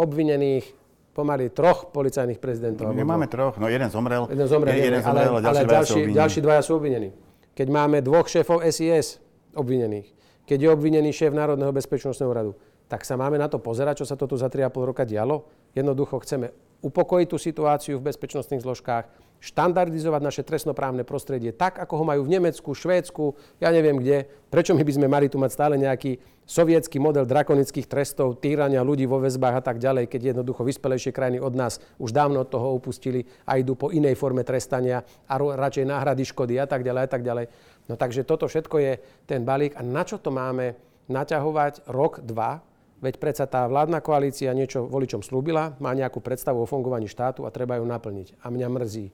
obvinených 0.00 0.72
pomaly 1.12 1.52
troch 1.52 1.92
policajných 1.92 2.40
prezidentov. 2.40 2.96
Nemáme 2.96 3.28
troch, 3.28 3.60
no 3.60 3.68
jeden 3.68 3.92
zomrel. 3.92 4.32
Jeden 4.32 4.48
zomrel, 4.48 4.72
jeden, 4.72 4.96
jeden 4.96 5.02
zomrel 5.04 5.32
ale, 5.44 5.60
ale 5.60 5.68
ďalší, 5.68 6.00
ďalší 6.12 6.40
dvaja 6.40 6.64
sú 6.64 6.80
obvinení 6.80 7.12
keď 7.56 7.68
máme 7.72 8.04
dvoch 8.04 8.28
šéfov 8.28 8.60
SIS 8.68 9.16
obvinených, 9.56 10.12
keď 10.44 10.58
je 10.60 10.68
obvinený 10.68 11.10
šéf 11.16 11.32
Národného 11.32 11.72
bezpečnostného 11.72 12.32
radu, 12.36 12.52
tak 12.86 13.02
sa 13.02 13.18
máme 13.18 13.34
na 13.38 13.50
to 13.50 13.58
pozerať, 13.58 14.02
čo 14.02 14.06
sa 14.06 14.14
to 14.14 14.30
tu 14.30 14.38
za 14.38 14.46
3,5 14.46 14.90
roka 14.90 15.02
dialo. 15.02 15.46
Jednoducho 15.74 16.22
chceme 16.22 16.54
upokojiť 16.84 17.26
tú 17.26 17.38
situáciu 17.40 17.94
v 17.98 18.06
bezpečnostných 18.12 18.62
zložkách, 18.62 19.04
štandardizovať 19.36 20.22
naše 20.24 20.42
trestnoprávne 20.42 21.04
prostredie 21.04 21.52
tak, 21.52 21.76
ako 21.76 22.02
ho 22.02 22.04
majú 22.08 22.24
v 22.24 22.40
Nemecku, 22.40 22.72
Švédsku, 22.72 23.36
ja 23.60 23.68
neviem 23.68 24.00
kde. 24.00 24.24
Prečo 24.48 24.72
my 24.72 24.80
by 24.80 24.92
sme 24.96 25.06
mali 25.12 25.26
tu 25.28 25.36
mať 25.36 25.50
stále 25.52 25.74
nejaký 25.76 26.16
sovietský 26.46 27.02
model 27.02 27.26
drakonických 27.26 27.90
trestov, 27.90 28.38
týrania 28.38 28.80
ľudí 28.86 29.04
vo 29.04 29.18
väzbách 29.18 29.60
a 29.60 29.62
tak 29.66 29.82
ďalej, 29.82 30.06
keď 30.06 30.32
jednoducho 30.32 30.62
vyspelejšie 30.62 31.10
krajiny 31.10 31.42
od 31.42 31.58
nás 31.58 31.82
už 31.98 32.14
dávno 32.14 32.46
od 32.46 32.48
toho 32.48 32.78
upustili 32.78 33.26
a 33.44 33.58
idú 33.58 33.74
po 33.74 33.90
inej 33.90 34.14
forme 34.14 34.46
trestania 34.46 35.02
a 35.26 35.34
radšej 35.36 35.84
náhrady 35.84 36.22
škody 36.22 36.54
a 36.62 36.66
tak 36.70 36.86
ďalej 36.86 37.02
a 37.02 37.10
tak 37.10 37.22
ďalej. 37.26 37.46
No 37.90 37.94
takže 37.98 38.22
toto 38.22 38.46
všetko 38.46 38.76
je 38.78 38.92
ten 39.26 39.42
balík 39.42 39.74
a 39.74 39.82
na 39.82 40.06
čo 40.06 40.22
to 40.22 40.30
máme 40.30 40.78
naťahovať 41.10 41.90
rok, 41.90 42.22
dva, 42.22 42.62
Veď 42.96 43.20
predsa 43.20 43.44
tá 43.44 43.68
vládna 43.68 44.00
koalícia 44.00 44.56
niečo 44.56 44.88
voličom 44.88 45.20
slúbila, 45.20 45.76
má 45.84 45.92
nejakú 45.92 46.24
predstavu 46.24 46.64
o 46.64 46.70
fungovaní 46.70 47.06
štátu 47.06 47.44
a 47.44 47.52
treba 47.52 47.76
ju 47.76 47.84
naplniť. 47.84 48.40
A 48.40 48.48
mňa 48.48 48.68
mrzí, 48.72 49.06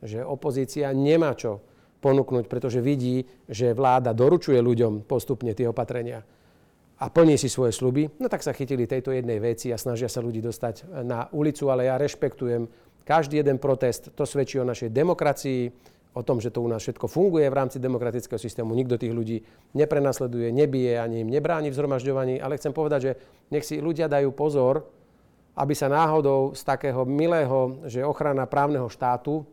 že 0.00 0.24
opozícia 0.24 0.88
nemá 0.96 1.36
čo 1.36 1.60
ponúknuť, 2.00 2.48
pretože 2.48 2.80
vidí, 2.80 3.28
že 3.48 3.76
vláda 3.76 4.16
doručuje 4.16 4.56
ľuďom 4.60 5.04
postupne 5.04 5.52
tie 5.52 5.68
opatrenia. 5.68 6.24
a 6.96 7.12
plní 7.12 7.36
si 7.36 7.52
svoje 7.52 7.76
sluby, 7.76 8.08
no 8.16 8.28
tak 8.28 8.40
sa 8.40 8.56
chytili 8.56 8.88
tejto 8.88 9.12
jednej 9.12 9.36
veci 9.36 9.68
a 9.68 9.76
snažia 9.76 10.08
sa 10.08 10.24
ľudí 10.24 10.40
dostať 10.40 11.04
na 11.04 11.28
ulicu, 11.28 11.68
ale 11.68 11.92
ja 11.92 12.00
rešpektujem 12.00 12.64
každý 13.04 13.44
jeden 13.44 13.60
protest. 13.60 14.16
To 14.16 14.24
svedčí 14.24 14.56
o 14.56 14.64
našej 14.64 14.88
demokracii, 14.88 15.68
o 16.16 16.24
tom, 16.24 16.40
že 16.40 16.48
to 16.48 16.64
u 16.64 16.68
nás 16.72 16.80
všetko 16.80 17.12
funguje 17.12 17.44
v 17.44 17.58
rámci 17.60 17.76
demokratického 17.76 18.40
systému. 18.40 18.72
Nikto 18.72 18.96
tých 18.96 19.12
ľudí 19.12 19.44
neprenasleduje, 19.76 20.48
nebije, 20.48 20.96
ani 20.96 21.20
im 21.20 21.28
nebráni 21.28 21.68
v 21.68 21.76
zhromažďovaní, 21.76 22.40
ale 22.40 22.56
chcem 22.56 22.72
povedať, 22.72 23.00
že 23.04 23.12
nech 23.52 23.68
si 23.68 23.84
ľudia 23.84 24.08
dajú 24.08 24.32
pozor, 24.32 24.88
aby 25.60 25.76
sa 25.76 25.92
náhodou 25.92 26.56
z 26.56 26.62
takého 26.64 27.04
milého, 27.04 27.84
že 27.84 28.00
ochrana 28.00 28.48
právneho 28.48 28.88
štátu 28.88 29.44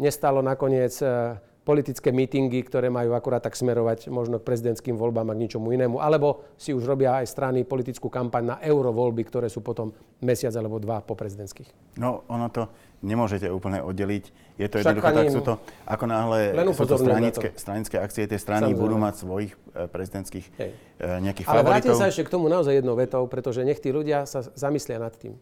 nestalo 0.00 0.40
nakoniec 0.40 0.96
eh, 1.04 1.36
politické 1.66 2.14
mítingy, 2.14 2.62
ktoré 2.62 2.86
majú 2.86 3.18
akurát 3.18 3.42
tak 3.42 3.58
smerovať 3.58 4.06
možno 4.06 4.38
k 4.38 4.46
prezidentským 4.46 4.94
voľbám 4.94 5.26
a 5.28 5.34
k 5.34 5.42
ničomu 5.50 5.74
inému. 5.74 5.98
Alebo 5.98 6.46
si 6.54 6.70
už 6.70 6.86
robia 6.86 7.18
aj 7.18 7.26
strany 7.26 7.66
politickú 7.66 8.06
kampaň 8.06 8.54
na 8.54 8.56
eurovoľby, 8.62 9.26
ktoré 9.26 9.50
sú 9.50 9.66
potom 9.66 9.90
mesiac 10.22 10.54
alebo 10.54 10.78
dva 10.78 11.02
po 11.02 11.18
prezidentských. 11.18 11.98
No, 11.98 12.22
ono 12.30 12.46
to 12.54 12.70
nemôžete 13.02 13.50
úplne 13.50 13.82
oddeliť. 13.82 14.24
Je 14.56 14.70
to 14.70 14.78
jednoducho 14.80 15.10
tak, 15.10 15.28
sú 15.34 15.42
to, 15.42 15.54
ako 15.84 16.04
náhle 16.06 16.54
sú 16.72 16.86
to 16.86 16.96
stranické, 16.96 17.48
stranické 17.58 17.96
akcie, 18.00 18.24
tie 18.24 18.40
strany 18.40 18.72
Samozrejme. 18.72 18.82
budú 18.86 18.96
mať 18.96 19.14
svojich 19.20 19.52
e, 19.52 19.84
prezidentských 19.90 20.46
Hej. 20.56 20.70
E, 20.72 21.06
nejakých 21.20 21.46
Ale 21.50 21.60
favoritov. 21.60 21.74
Ale 21.76 21.82
vrátim 21.82 21.94
sa 21.98 22.06
ešte 22.08 22.24
k 22.24 22.30
tomu 22.32 22.46
naozaj 22.48 22.78
jednou 22.78 22.96
vetou, 22.96 23.26
pretože 23.28 23.60
nech 23.66 23.82
tí 23.82 23.92
ľudia 23.92 24.24
sa 24.24 24.46
zamyslia 24.56 24.96
nad 24.96 25.12
tým. 25.12 25.36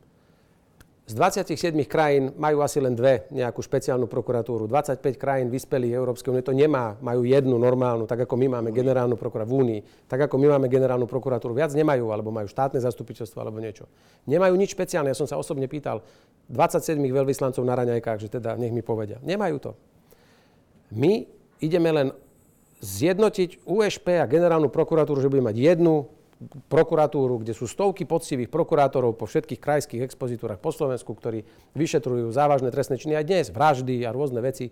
Z 1.05 1.21
27 1.21 1.77
krajín 1.85 2.33
majú 2.41 2.65
asi 2.65 2.81
len 2.81 2.97
dve 2.97 3.29
nejakú 3.29 3.61
špeciálnu 3.61 4.09
prokuratúru. 4.09 4.65
25 4.65 5.05
krajín 5.21 5.53
vyspelých 5.53 6.01
Európskej 6.01 6.33
únie 6.33 6.41
to 6.41 6.57
nemá. 6.57 6.97
Majú 7.05 7.29
jednu 7.29 7.61
normálnu, 7.61 8.09
tak 8.09 8.25
ako 8.25 8.41
my 8.41 8.57
máme 8.57 8.73
generálnu 8.73 9.13
prokuratúru 9.13 9.53
v 9.53 9.61
Únii. 9.61 9.81
Tak 10.09 10.33
ako 10.33 10.41
my 10.41 10.57
máme 10.57 10.73
generálnu 10.73 11.05
prokuratúru. 11.05 11.53
Viac 11.53 11.77
nemajú, 11.77 12.09
alebo 12.09 12.33
majú 12.33 12.49
štátne 12.49 12.81
zastupiteľstvo, 12.81 13.37
alebo 13.37 13.61
niečo. 13.61 13.85
Nemajú 14.25 14.57
nič 14.57 14.73
špeciálne. 14.73 15.13
Ja 15.13 15.19
som 15.21 15.29
sa 15.29 15.37
osobne 15.37 15.69
pýtal 15.69 16.01
27 16.49 16.97
veľvyslancov 16.97 17.61
na 17.61 17.77
raňajkách, 17.77 18.25
že 18.25 18.33
teda 18.33 18.57
nech 18.57 18.73
mi 18.73 18.81
povedia. 18.81 19.21
Nemajú 19.21 19.57
to. 19.61 19.71
My 20.97 21.29
ideme 21.61 21.93
len 21.93 22.09
zjednotiť 22.81 23.69
USP 23.69 24.21
a 24.21 24.25
generálnu 24.25 24.73
prokuratúru, 24.73 25.21
že 25.21 25.29
budeme 25.29 25.53
mať 25.53 25.61
jednu 25.61 26.09
prokuratúru, 26.69 27.43
kde 27.43 27.53
sú 27.57 27.69
stovky 27.69 28.05
poctivých 28.09 28.49
prokurátorov 28.49 29.17
po 29.17 29.29
všetkých 29.29 29.61
krajských 29.61 30.05
expozitúrach 30.05 30.61
po 30.61 30.71
Slovensku, 30.71 31.13
ktorí 31.13 31.43
vyšetrujú 31.75 32.31
závažné 32.31 32.71
trestné 32.71 32.97
činy 32.97 33.15
aj 33.19 33.25
dnes, 33.25 33.47
vraždy 33.51 34.05
a 34.05 34.15
rôzne 34.15 34.41
veci. 34.41 34.71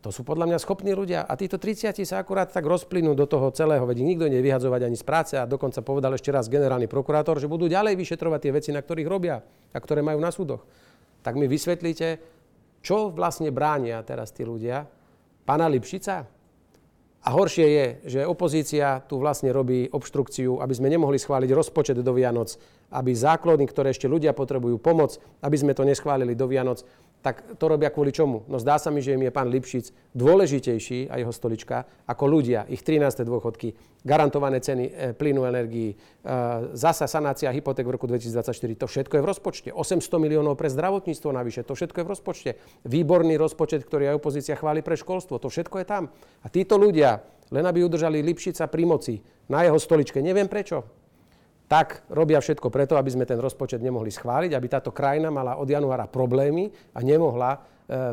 To 0.00 0.08
sú 0.08 0.24
podľa 0.24 0.48
mňa 0.48 0.58
schopní 0.64 0.96
ľudia. 0.96 1.28
A 1.28 1.36
títo 1.36 1.60
30 1.60 1.92
sa 2.08 2.24
akurát 2.24 2.48
tak 2.48 2.64
rozplynú 2.64 3.12
do 3.12 3.28
toho 3.28 3.52
celého, 3.52 3.84
veď 3.84 4.00
nikto 4.00 4.32
nevie 4.32 4.48
vyhadzovať 4.48 4.88
ani 4.88 4.96
z 4.96 5.04
práce 5.04 5.34
a 5.36 5.44
dokonca 5.44 5.84
povedal 5.84 6.16
ešte 6.16 6.32
raz 6.32 6.48
generálny 6.48 6.88
prokurátor, 6.88 7.36
že 7.36 7.52
budú 7.52 7.68
ďalej 7.68 8.00
vyšetrovať 8.00 8.40
tie 8.40 8.52
veci, 8.56 8.70
na 8.72 8.80
ktorých 8.80 9.08
robia 9.08 9.44
a 9.44 9.78
ktoré 9.78 10.00
majú 10.00 10.16
na 10.16 10.32
súdoch. 10.32 10.64
Tak 11.20 11.36
mi 11.36 11.44
vysvetlíte, 11.44 12.16
čo 12.80 13.12
vlastne 13.12 13.52
bránia 13.52 14.00
teraz 14.00 14.32
tí 14.32 14.40
ľudia? 14.40 14.88
Pana 15.44 15.68
Lipšica? 15.68 16.39
A 17.20 17.36
horšie 17.36 17.66
je, 17.68 17.86
že 18.16 18.20
opozícia 18.24 19.04
tu 19.04 19.20
vlastne 19.20 19.52
robí 19.52 19.92
obštrukciu, 19.92 20.64
aby 20.64 20.72
sme 20.72 20.88
nemohli 20.88 21.20
schváliť 21.20 21.50
rozpočet 21.52 22.00
do 22.00 22.12
Vianoc, 22.16 22.56
aby 22.96 23.12
základy, 23.12 23.68
ktoré 23.68 23.92
ešte 23.92 24.08
ľudia 24.08 24.32
potrebujú 24.32 24.80
pomoc, 24.80 25.20
aby 25.44 25.56
sme 25.60 25.76
to 25.76 25.84
neschválili 25.84 26.32
do 26.32 26.48
Vianoc 26.48 26.80
tak 27.20 27.60
to 27.60 27.64
robia 27.68 27.92
kvôli 27.92 28.16
čomu? 28.16 28.48
No 28.48 28.56
zdá 28.56 28.80
sa 28.80 28.88
mi, 28.88 29.04
že 29.04 29.12
im 29.12 29.28
je 29.28 29.32
pán 29.32 29.52
Lipšic 29.52 29.92
dôležitejší 30.16 31.12
a 31.12 31.20
jeho 31.20 31.32
stolička 31.32 31.84
ako 32.08 32.24
ľudia, 32.24 32.64
ich 32.72 32.80
13. 32.80 33.28
dôchodky, 33.28 33.76
garantované 34.00 34.64
ceny 34.64 34.84
e, 34.88 34.92
plynu, 35.12 35.44
energií, 35.44 35.92
e, 35.92 35.96
zasa 36.72 37.04
sanácia 37.04 37.52
hypoték 37.52 37.84
v 37.84 37.92
roku 38.00 38.08
2024. 38.08 38.80
To 38.80 38.86
všetko 38.88 39.14
je 39.20 39.22
v 39.22 39.28
rozpočte. 39.28 39.68
800 39.68 40.16
miliónov 40.16 40.56
pre 40.56 40.72
zdravotníctvo 40.72 41.28
navyše, 41.28 41.60
to 41.60 41.76
všetko 41.76 42.00
je 42.00 42.06
v 42.08 42.10
rozpočte. 42.10 42.50
Výborný 42.88 43.36
rozpočet, 43.36 43.84
ktorý 43.84 44.16
aj 44.16 44.18
opozícia 44.18 44.56
chváli 44.56 44.80
pre 44.80 44.96
školstvo, 44.96 45.36
to 45.36 45.52
všetko 45.52 45.84
je 45.84 45.86
tam. 45.86 46.08
A 46.40 46.46
títo 46.48 46.80
ľudia, 46.80 47.20
len 47.52 47.64
aby 47.68 47.84
udržali 47.84 48.24
Lipšica 48.24 48.64
pri 48.72 48.84
moci 48.88 49.14
na 49.52 49.60
jeho 49.66 49.76
stoličke, 49.76 50.24
neviem 50.24 50.48
prečo, 50.48 50.99
tak 51.70 52.02
robia 52.10 52.42
všetko 52.42 52.66
preto, 52.66 52.98
aby 52.98 53.14
sme 53.14 53.22
ten 53.22 53.38
rozpočet 53.38 53.78
nemohli 53.78 54.10
schváliť, 54.10 54.58
aby 54.58 54.66
táto 54.66 54.90
krajina 54.90 55.30
mala 55.30 55.54
od 55.54 55.70
januára 55.70 56.10
problémy 56.10 56.66
a 56.90 56.98
nemohla 56.98 57.50
e, 57.54 57.58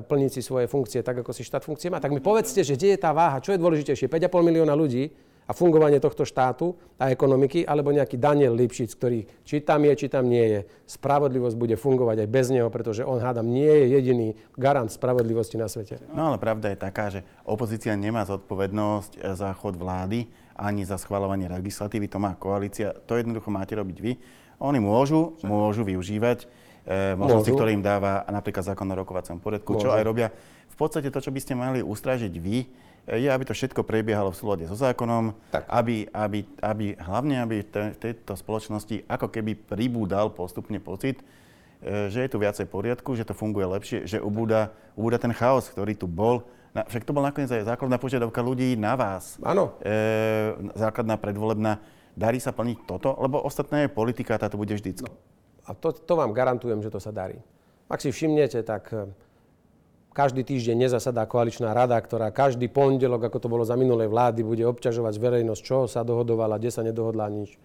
plniť 0.06 0.30
si 0.30 0.42
svoje 0.46 0.70
funkcie 0.70 1.02
tak, 1.02 1.26
ako 1.26 1.34
si 1.34 1.42
štát 1.42 1.66
funkcie 1.66 1.90
má. 1.90 1.98
Tak 1.98 2.14
mi 2.14 2.22
povedzte, 2.22 2.62
že 2.62 2.78
kde 2.78 2.94
je 2.94 3.00
tá 3.02 3.10
váha, 3.18 3.42
čo 3.42 3.58
je 3.58 3.58
dôležitejšie, 3.58 4.14
5,5 4.14 4.30
milióna 4.46 4.78
ľudí 4.78 5.10
a 5.48 5.56
fungovanie 5.58 5.98
tohto 5.98 6.22
štátu 6.22 6.78
a 7.02 7.10
ekonomiky, 7.10 7.66
alebo 7.66 7.90
nejaký 7.90 8.20
Daniel 8.20 8.54
Lipšic, 8.54 8.94
ktorý 8.94 9.26
či 9.48 9.66
tam 9.66 9.90
je, 9.90 9.94
či 9.96 10.08
tam 10.12 10.30
nie 10.30 10.44
je. 10.44 10.60
Spravodlivosť 10.86 11.58
bude 11.58 11.76
fungovať 11.80 12.28
aj 12.28 12.30
bez 12.30 12.54
neho, 12.54 12.70
pretože 12.70 13.08
on, 13.08 13.18
hádam, 13.18 13.48
nie 13.48 13.72
je 13.72 13.86
jediný 13.96 14.28
garant 14.54 14.92
spravodlivosti 14.92 15.58
na 15.58 15.66
svete. 15.66 16.04
No 16.14 16.30
ale 16.30 16.38
pravda 16.38 16.70
je 16.70 16.78
taká, 16.78 17.10
že 17.10 17.26
opozícia 17.48 17.96
nemá 17.96 18.28
zodpovednosť 18.28 19.34
za 19.34 19.50
chod 19.58 19.80
vlády, 19.80 20.28
ani 20.58 20.84
za 20.84 20.98
schvalovanie 20.98 21.46
legislatívy, 21.48 22.10
to 22.10 22.18
má 22.18 22.34
koalícia, 22.34 22.98
to 23.06 23.16
jednoducho 23.16 23.54
máte 23.54 23.78
robiť 23.78 23.98
vy. 24.02 24.18
Oni 24.58 24.82
môžu, 24.82 25.38
môžu 25.46 25.86
využívať 25.86 26.50
e, 26.84 27.14
možnosti, 27.14 27.54
ktoré 27.54 27.78
im 27.78 27.86
dáva 27.86 28.26
napríklad 28.26 28.74
zákon 28.74 28.90
o 28.90 28.98
rokovacom 28.98 29.38
poriadku, 29.38 29.78
môžu. 29.78 29.86
čo 29.86 29.94
aj 29.94 30.04
robia. 30.04 30.34
V 30.74 30.76
podstate 30.76 31.14
to, 31.14 31.22
čo 31.22 31.30
by 31.30 31.40
ste 31.42 31.54
mali 31.54 31.86
ustražiť 31.86 32.34
vy, 32.42 32.58
e, 32.66 32.68
je, 33.22 33.30
aby 33.30 33.44
to 33.46 33.54
všetko 33.54 33.86
prebiehalo 33.86 34.34
v 34.34 34.40
súlade 34.42 34.66
so 34.66 34.74
zákonom, 34.74 35.38
tak. 35.54 35.70
Aby, 35.70 36.10
aby, 36.10 36.40
aby, 36.66 36.86
hlavne 36.98 37.46
aby 37.46 37.56
v 37.62 37.98
tejto 38.02 38.34
spoločnosti 38.34 39.06
ako 39.06 39.30
keby 39.30 39.54
pribúdal 39.54 40.34
postupne 40.34 40.82
pocit, 40.82 41.22
e, 41.86 42.10
že 42.10 42.26
je 42.26 42.30
tu 42.34 42.42
viacej 42.42 42.66
poriadku, 42.66 43.14
že 43.14 43.30
to 43.30 43.38
funguje 43.38 43.70
lepšie, 43.70 44.10
že 44.10 44.18
ubúda, 44.18 44.74
ubúda 44.98 45.22
ten 45.22 45.38
chaos, 45.38 45.70
ktorý 45.70 45.94
tu 45.94 46.10
bol 46.10 46.50
na, 46.78 46.86
však 46.86 47.10
to 47.10 47.16
bol 47.18 47.26
nakoniec 47.26 47.50
aj 47.50 47.66
základná 47.66 47.98
požiadavka 47.98 48.38
ľudí 48.46 48.78
na 48.78 48.94
vás. 48.94 49.42
Áno. 49.42 49.74
E, 49.82 50.54
základná 50.78 51.18
predvolebná. 51.18 51.82
Darí 52.14 52.38
sa 52.38 52.54
plniť 52.54 52.86
toto? 52.86 53.18
Lebo 53.18 53.42
ostatné 53.42 53.90
je 53.90 53.94
politika, 53.94 54.38
táto 54.38 54.62
bude 54.62 54.78
vždycky. 54.78 55.10
No. 55.10 55.18
A 55.66 55.74
to, 55.74 55.90
to 55.90 56.14
vám 56.14 56.38
garantujem, 56.38 56.86
že 56.86 56.94
to 56.94 57.02
sa 57.02 57.10
darí. 57.10 57.42
Ak 57.90 57.98
si 57.98 58.14
všimnete, 58.14 58.62
tak 58.62 58.94
e, 58.94 59.10
každý 60.14 60.46
týždeň 60.46 60.86
nezasadá 60.86 61.26
koaličná 61.26 61.74
rada, 61.74 61.98
ktorá 61.98 62.30
každý 62.30 62.70
pondelok, 62.70 63.26
ako 63.26 63.38
to 63.42 63.50
bolo 63.50 63.66
za 63.66 63.74
minulej 63.74 64.14
vlády, 64.14 64.46
bude 64.46 64.62
obťažovať 64.70 65.18
verejnosť, 65.18 65.62
čo 65.66 65.90
sa 65.90 66.06
dohodovala, 66.06 66.62
kde 66.62 66.70
sa 66.70 66.86
nedohodla 66.86 67.26
nič. 67.34 67.58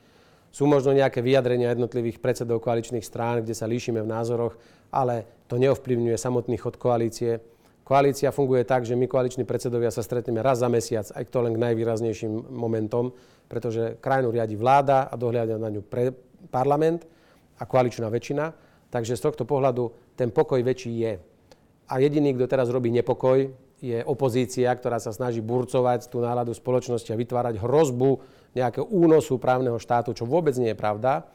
Sú 0.53 0.69
možno 0.69 0.93
nejaké 0.93 1.25
vyjadrenia 1.25 1.73
jednotlivých 1.73 2.21
predsedov 2.21 2.61
koaličných 2.61 3.05
strán, 3.05 3.41
kde 3.41 3.57
sa 3.57 3.69
líšime 3.69 4.05
v 4.05 4.09
názoroch, 4.09 4.57
ale 4.93 5.25
to 5.49 5.57
neovplyvňuje 5.57 6.17
samotný 6.17 6.61
chod 6.61 6.77
koalície. 6.77 7.41
Koalícia 7.83 8.31
funguje 8.31 8.63
tak, 8.63 8.87
že 8.87 8.95
my 8.95 9.11
koaliční 9.11 9.43
predsedovia 9.43 9.91
sa 9.91 10.07
stretneme 10.07 10.39
raz 10.39 10.63
za 10.63 10.71
mesiac, 10.71 11.11
aj 11.11 11.27
to 11.27 11.43
len 11.43 11.59
k 11.59 11.63
najvýraznejším 11.67 12.55
momentom, 12.55 13.11
pretože 13.51 13.99
krajinu 13.99 14.31
riadi 14.31 14.55
vláda 14.55 15.11
a 15.11 15.15
dohľada 15.19 15.59
na 15.59 15.67
ňu 15.67 15.83
pre 15.83 16.15
parlament 16.55 17.03
a 17.59 17.67
koaličná 17.67 18.07
väčšina. 18.07 18.55
Takže 18.93 19.19
z 19.19 19.25
tohto 19.25 19.43
pohľadu 19.43 20.15
ten 20.15 20.31
pokoj 20.31 20.63
väčší 20.63 20.93
je. 20.95 21.13
A 21.91 21.99
jediný, 21.99 22.39
kto 22.39 22.47
teraz 22.47 22.71
robí 22.71 22.93
nepokoj, 22.95 23.51
je 23.83 23.99
opozícia, 24.07 24.71
ktorá 24.71 25.03
sa 25.03 25.11
snaží 25.11 25.43
burcovať 25.43 26.07
tú 26.07 26.23
náladu 26.23 26.55
spoločnosti 26.55 27.11
a 27.11 27.19
vytvárať 27.19 27.59
hrozbu 27.59 28.23
nejakého 28.55 28.87
únosu 28.87 29.43
právneho 29.43 29.75
štátu, 29.83 30.15
čo 30.15 30.23
vôbec 30.23 30.55
nie 30.55 30.71
je 30.71 30.79
pravda. 30.79 31.27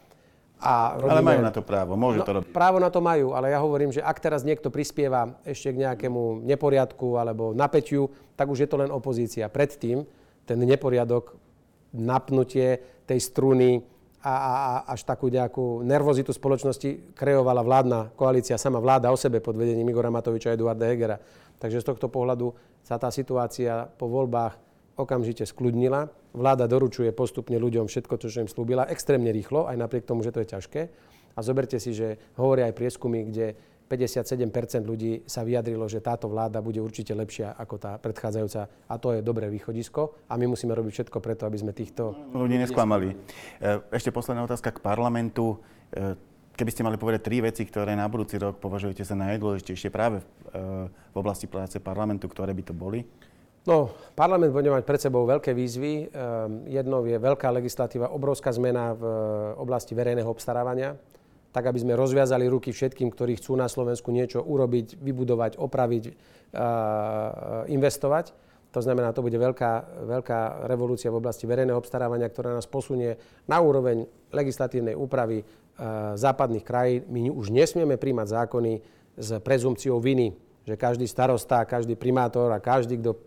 A 0.57 0.97
robíme... 0.97 1.13
Ale 1.13 1.21
majú 1.21 1.41
na 1.45 1.53
to 1.53 1.61
právo, 1.61 1.93
môžu 1.93 2.19
no, 2.21 2.25
to 2.25 2.33
robiť. 2.41 2.49
Právo 2.49 2.81
na 2.81 2.89
to 2.89 2.97
majú, 2.97 3.37
ale 3.37 3.53
ja 3.53 3.61
hovorím, 3.61 3.93
že 3.93 4.01
ak 4.01 4.17
teraz 4.17 4.41
niekto 4.41 4.73
prispieva 4.73 5.37
ešte 5.45 5.69
k 5.69 5.85
nejakému 5.85 6.41
neporiadku 6.41 7.13
alebo 7.13 7.53
napätiu, 7.53 8.09
tak 8.33 8.49
už 8.49 8.65
je 8.65 8.69
to 8.69 8.81
len 8.81 8.89
opozícia. 8.89 9.45
Predtým 9.53 10.01
ten 10.49 10.57
neporiadok, 10.57 11.37
napnutie 11.93 12.81
tej 13.05 13.19
struny 13.21 13.85
a, 14.25 14.33
a, 14.33 14.51
a 14.51 14.71
až 14.97 15.05
takú 15.05 15.29
nejakú 15.29 15.85
nervozitu 15.85 16.33
spoločnosti 16.33 17.13
kreovala 17.13 17.61
vládna 17.61 17.99
koalícia, 18.17 18.57
sama 18.57 18.81
vláda 18.81 19.13
o 19.13 19.17
sebe 19.17 19.37
pod 19.39 19.53
vedením 19.53 19.87
Igora 19.93 20.09
Matoviča 20.09 20.51
a 20.51 20.57
Eduarda 20.57 20.89
Hegera. 20.89 21.21
Takže 21.61 21.81
z 21.81 21.85
tohto 21.85 22.09
pohľadu 22.09 22.53
sa 22.81 22.97
tá 22.97 23.13
situácia 23.13 23.85
po 23.97 24.09
voľbách 24.09 24.66
okamžite 24.97 25.45
skľudnila. 25.45 26.09
Vláda 26.33 26.65
doručuje 26.65 27.13
postupne 27.13 27.55
ľuďom 27.55 27.85
všetko, 27.85 28.13
čo 28.17 28.41
im 28.41 28.49
slúbila, 28.49 28.89
extrémne 28.89 29.29
rýchlo, 29.29 29.69
aj 29.69 29.77
napriek 29.77 30.09
tomu, 30.09 30.25
že 30.25 30.33
to 30.33 30.41
je 30.41 30.51
ťažké. 30.57 30.81
A 31.37 31.39
zoberte 31.45 31.77
si, 31.77 31.93
že 31.93 32.17
hovoria 32.35 32.65
aj 32.65 32.75
prieskumy, 32.75 33.29
kde 33.29 33.53
57% 33.87 34.83
ľudí 34.83 35.23
sa 35.23 35.47
vyjadrilo, 35.47 35.87
že 35.87 36.03
táto 36.03 36.27
vláda 36.27 36.59
bude 36.59 36.83
určite 36.83 37.15
lepšia 37.15 37.55
ako 37.55 37.75
tá 37.79 37.95
predchádzajúca 37.95 38.61
a 38.91 38.93
to 38.99 39.15
je 39.15 39.19
dobré 39.23 39.47
východisko 39.47 40.27
a 40.27 40.35
my 40.35 40.51
musíme 40.51 40.75
robiť 40.75 40.91
všetko 40.91 41.17
preto, 41.23 41.47
aby 41.47 41.57
sme 41.57 41.71
týchto 41.71 42.11
ľudí 42.35 42.59
nesklamali. 42.59 43.15
E, 43.15 43.79
ešte 43.95 44.11
posledná 44.11 44.43
otázka 44.43 44.75
k 44.75 44.83
parlamentu. 44.83 45.63
E, 45.95 46.19
keby 46.59 46.71
ste 46.75 46.83
mali 46.83 46.99
povedať 46.99 47.21
tri 47.23 47.39
veci, 47.39 47.63
ktoré 47.63 47.95
na 47.95 48.11
budúci 48.11 48.35
rok 48.35 48.59
považujete 48.59 49.07
za 49.07 49.15
najdôležitejšie 49.15 49.87
práve 49.87 50.19
v, 50.19 50.27
e, 50.51 50.61
oblasti 51.15 51.47
práce 51.47 51.79
parlamentu, 51.79 52.27
ktoré 52.27 52.51
by 52.51 52.63
to 52.67 52.75
boli? 52.75 53.07
No, 53.67 53.91
parlament 54.15 54.55
bude 54.55 54.71
mať 54.71 54.87
pred 54.87 55.01
sebou 55.03 55.27
veľké 55.27 55.51
výzvy. 55.51 56.07
Jednou 56.71 57.03
je 57.03 57.19
veľká 57.19 57.51
legislatíva, 57.51 58.15
obrovská 58.15 58.55
zmena 58.55 58.95
v 58.95 59.03
oblasti 59.59 59.91
verejného 59.91 60.31
obstarávania 60.31 60.95
tak 61.57 61.73
aby 61.73 61.81
sme 61.81 61.97
rozviazali 61.97 62.45
ruky 62.45 62.69
všetkým, 62.69 63.09
ktorí 63.09 63.41
chcú 63.41 63.57
na 63.57 63.65
Slovensku 63.65 64.13
niečo 64.13 64.45
urobiť, 64.45 65.01
vybudovať, 65.01 65.57
opraviť, 65.57 66.03
investovať. 67.65 68.25
To 68.75 68.79
znamená, 68.83 69.09
to 69.09 69.25
bude 69.25 69.33
veľká, 69.33 70.05
veľká 70.05 70.69
revolúcia 70.69 71.09
v 71.09 71.17
oblasti 71.17 71.49
verejného 71.49 71.81
obstarávania, 71.81 72.29
ktorá 72.29 72.53
nás 72.53 72.69
posunie 72.69 73.17
na 73.49 73.57
úroveň 73.57 74.05
legislatívnej 74.29 74.93
úpravy 74.93 75.41
západných 76.13 76.61
krajín. 76.61 77.09
My 77.09 77.33
už 77.33 77.49
nesmieme 77.49 77.97
príjmať 77.97 78.27
zákony 78.37 78.73
s 79.17 79.29
prezumciou 79.41 79.97
viny, 79.97 80.37
že 80.61 80.77
každý 80.77 81.09
starosta, 81.09 81.65
každý 81.65 81.97
primátor 81.97 82.53
a 82.53 82.61
každý, 82.61 83.01
kto 83.01 83.17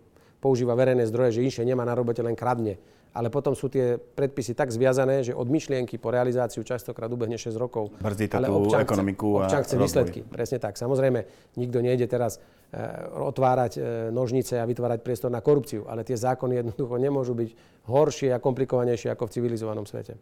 používa 0.41 0.73
verejné 0.73 1.05
zdroje, 1.05 1.37
že 1.37 1.45
inšie 1.45 1.63
nemá 1.63 1.85
na 1.85 1.93
robote, 1.93 2.25
len 2.25 2.33
kradne 2.33 2.81
ale 3.11 3.27
potom 3.27 3.51
sú 3.51 3.67
tie 3.67 3.99
predpisy 3.99 4.55
tak 4.55 4.71
zviazané, 4.71 5.23
že 5.27 5.35
od 5.35 5.43
myšlienky 5.51 5.99
po 5.99 6.15
realizáciu 6.15 6.63
častokrát 6.63 7.11
ubehne 7.11 7.35
6 7.35 7.51
rokov. 7.59 7.91
Brzdí 7.99 8.31
ale 8.31 8.47
občan 8.47 8.87
ekonomiku 8.87 9.43
chce, 9.43 9.43
občan 9.43 9.61
chce 9.67 9.75
výsledky. 9.75 10.19
Presne 10.23 10.57
tak. 10.63 10.79
Samozrejme, 10.79 11.27
nikto 11.59 11.83
nejde 11.83 12.07
teraz 12.07 12.39
e, 12.71 12.79
otvárať 13.11 13.71
e, 13.75 13.79
nožnice 14.15 14.55
a 14.55 14.63
vytvárať 14.63 15.03
priestor 15.03 15.27
na 15.27 15.43
korupciu, 15.43 15.83
ale 15.91 16.07
tie 16.07 16.15
zákony 16.15 16.63
jednoducho 16.63 16.95
nemôžu 16.95 17.35
byť 17.35 17.49
horšie 17.91 18.31
a 18.31 18.39
komplikovanejšie 18.39 19.11
ako 19.11 19.27
v 19.27 19.33
civilizovanom 19.35 19.83
svete. 19.83 20.15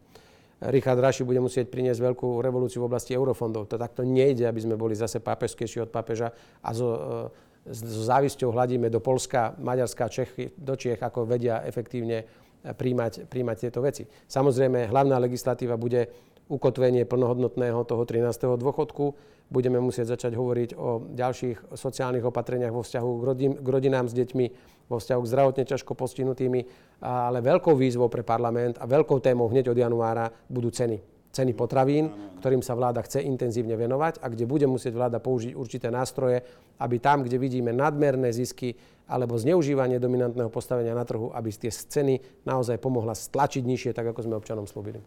Richard 0.60 0.99
Raši 0.99 1.23
bude 1.23 1.39
musieť 1.39 1.71
priniesť 1.71 2.03
veľkú 2.03 2.43
revolúciu 2.43 2.84
v 2.84 2.91
oblasti 2.91 3.15
eurofondov. 3.15 3.71
To 3.71 3.79
takto 3.79 4.03
nejde, 4.03 4.43
aby 4.43 4.60
sme 4.60 4.75
boli 4.75 4.91
zase 4.91 5.23
pápežskejší 5.23 5.88
od 5.88 5.89
pápeža 5.93 6.36
a 6.60 6.69
zo, 6.75 6.89
e, 6.89 7.48
so 7.69 8.01
závisťou 8.05 8.49
hľadíme 8.49 8.89
do 8.89 8.97
Polska, 8.97 9.53
Maďarska, 9.62 10.10
Čechy, 10.10 10.51
do 10.58 10.73
Čiech, 10.73 10.99
ako 10.99 11.29
vedia 11.29 11.62
efektívne 11.62 12.25
príjmať, 12.65 13.29
príjmať 13.29 13.58
tieto 13.58 13.79
veci. 13.79 14.03
Samozrejme, 14.10 14.89
hlavná 14.89 15.15
legislatíva 15.21 15.77
bude 15.77 16.10
ukotvenie 16.49 17.05
plnohodnotného 17.05 17.86
toho 17.86 18.03
13. 18.03 18.58
dôchodku. 18.58 19.13
Budeme 19.49 19.77
musieť 19.82 20.17
začať 20.17 20.34
hovoriť 20.38 20.69
o 20.77 21.01
ďalších 21.13 21.73
sociálnych 21.73 22.25
opatreniach 22.25 22.73
vo 22.73 22.82
vzťahu 22.86 23.10
k, 23.10 23.23
rodin, 23.25 23.53
k 23.58 23.67
rodinám 23.69 24.05
s 24.10 24.17
deťmi, 24.17 24.45
vo 24.89 24.97
vzťahu 24.97 25.21
k 25.25 25.29
zdravotne 25.29 25.63
ťažko 25.65 25.93
postihnutými, 25.93 26.62
ale 27.05 27.41
veľkou 27.41 27.73
výzvou 27.77 28.10
pre 28.10 28.25
parlament 28.25 28.82
a 28.82 28.86
veľkou 28.89 29.21
témou 29.21 29.49
hneď 29.49 29.73
od 29.73 29.77
januára 29.77 30.29
budú 30.49 30.73
ceny 30.73 31.18
ceny 31.30 31.54
potravín, 31.54 32.10
ktorým 32.42 32.65
sa 32.65 32.74
vláda 32.74 33.06
chce 33.06 33.22
intenzívne 33.22 33.78
venovať 33.78 34.24
a 34.24 34.32
kde 34.32 34.50
bude 34.50 34.65
musieť 34.65 34.98
vláda 34.98 35.22
použiť 35.22 35.54
určité 35.54 35.94
nástroje, 35.94 36.42
aby 36.82 36.96
tam, 36.98 37.22
kde 37.22 37.38
vidíme 37.38 37.70
nadmerné 37.70 38.34
zisky 38.34 38.74
alebo 39.10 39.38
zneužívanie 39.38 39.98
dominantného 39.98 40.50
postavenia 40.54 40.94
na 40.94 41.06
trhu, 41.06 41.34
aby 41.34 41.50
tie 41.50 41.70
ceny 41.70 42.46
naozaj 42.46 42.78
pomohla 42.78 43.18
stlačiť 43.18 43.63
nižšie, 43.65 43.92
tak 43.94 44.10
ako 44.13 44.26
sme 44.26 44.38
občanom 44.38 44.65
slúbili. 44.70 45.02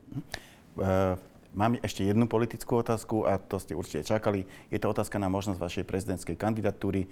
Uh, 0.79 1.15
Mám 1.53 1.77
ešte 1.85 2.01
jednu 2.01 2.25
politickú 2.25 2.81
otázku 2.81 3.29
a 3.29 3.37
to 3.37 3.61
ste 3.61 3.77
určite 3.77 4.09
čakali. 4.09 4.49
Je 4.73 4.81
to 4.81 4.89
otázka 4.89 5.21
na 5.21 5.29
možnosť 5.29 5.61
vašej 5.61 5.85
prezidentskej 5.85 6.33
kandidatúry. 6.41 7.05
E, 7.05 7.09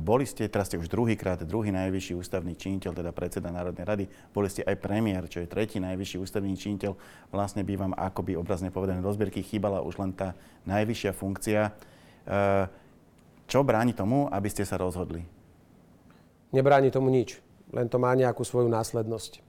boli 0.00 0.24
ste, 0.24 0.48
teraz 0.48 0.72
ste 0.72 0.80
už 0.80 0.88
druhýkrát, 0.88 1.44
druhý 1.44 1.68
najvyšší 1.76 2.16
ústavný 2.16 2.56
činiteľ, 2.56 2.88
teda 2.96 3.12
predseda 3.12 3.52
Národnej 3.52 3.84
rady. 3.84 4.04
Boli 4.32 4.48
ste 4.48 4.64
aj 4.64 4.80
premiér, 4.80 5.28
čo 5.28 5.44
je 5.44 5.48
tretí 5.52 5.76
najvyšší 5.76 6.16
ústavný 6.24 6.56
činiteľ. 6.56 6.96
Vlastne 7.36 7.68
by 7.68 7.74
vám, 7.76 7.92
akoby 7.92 8.32
obrazne 8.32 8.72
povedané, 8.72 9.04
do 9.04 9.12
zbierky 9.12 9.44
chýbala 9.44 9.84
už 9.84 10.00
len 10.00 10.16
tá 10.16 10.32
najvyššia 10.64 11.12
funkcia. 11.12 11.60
E, 11.68 11.70
čo 13.44 13.60
bráni 13.60 13.92
tomu, 13.92 14.24
aby 14.32 14.48
ste 14.48 14.64
sa 14.64 14.80
rozhodli? 14.80 15.20
Nebráni 16.56 16.88
tomu 16.88 17.12
nič. 17.12 17.44
Len 17.76 17.92
to 17.92 18.00
má 18.00 18.16
nejakú 18.16 18.40
svoju 18.40 18.72
následnosť. 18.72 19.44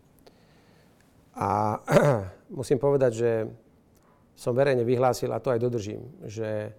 A 1.31 1.79
musím 2.59 2.75
povedať, 2.75 3.11
že 3.15 3.29
som 4.33 4.57
verejne 4.57 4.81
vyhlásil, 4.81 5.29
a 5.31 5.41
to 5.41 5.53
aj 5.53 5.59
dodržím, 5.61 6.01
že 6.25 6.73